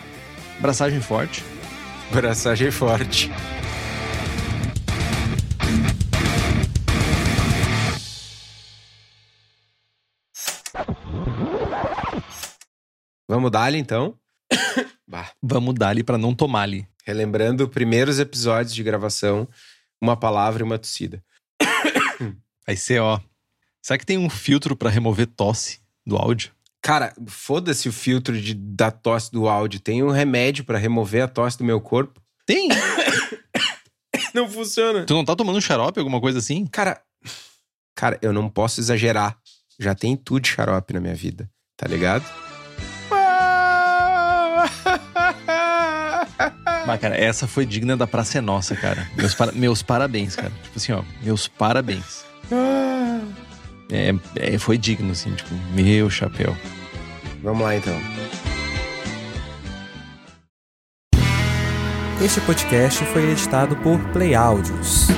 [0.58, 1.44] Abraçagem forte.
[2.10, 3.30] Braçagem forte.
[13.34, 14.16] Vamos dar-lhe então?
[15.08, 15.32] bah.
[15.42, 16.86] Vamos dar-lhe pra não tomar-lhe.
[17.04, 19.48] Relembrando primeiros episódios de gravação,
[20.00, 21.20] uma palavra e uma tossida.
[22.64, 23.20] Vai ser, ó.
[23.82, 26.52] Será que tem um filtro para remover tosse do áudio?
[26.80, 29.80] Cara, foda-se o filtro de, da tosse do áudio.
[29.80, 32.22] Tem um remédio para remover a tosse do meu corpo?
[32.46, 32.68] Tem.
[34.32, 35.06] não funciona.
[35.06, 36.64] Tu não tá tomando xarope, alguma coisa assim?
[36.68, 37.02] Cara,
[37.96, 39.36] cara, eu não posso exagerar.
[39.76, 42.43] Já tem tudo de xarope na minha vida, tá ligado?
[46.86, 49.08] Mas, cara, essa foi digna da Praça é Nossa, cara.
[49.16, 49.52] Meus, para...
[49.52, 50.52] meus parabéns, cara.
[50.62, 52.24] Tipo assim, ó, meus parabéns.
[53.90, 56.56] É, é, foi digno, assim, tipo, meu chapéu.
[57.42, 57.94] Vamos lá, então.
[62.22, 65.08] Este podcast foi editado por Play Áudios.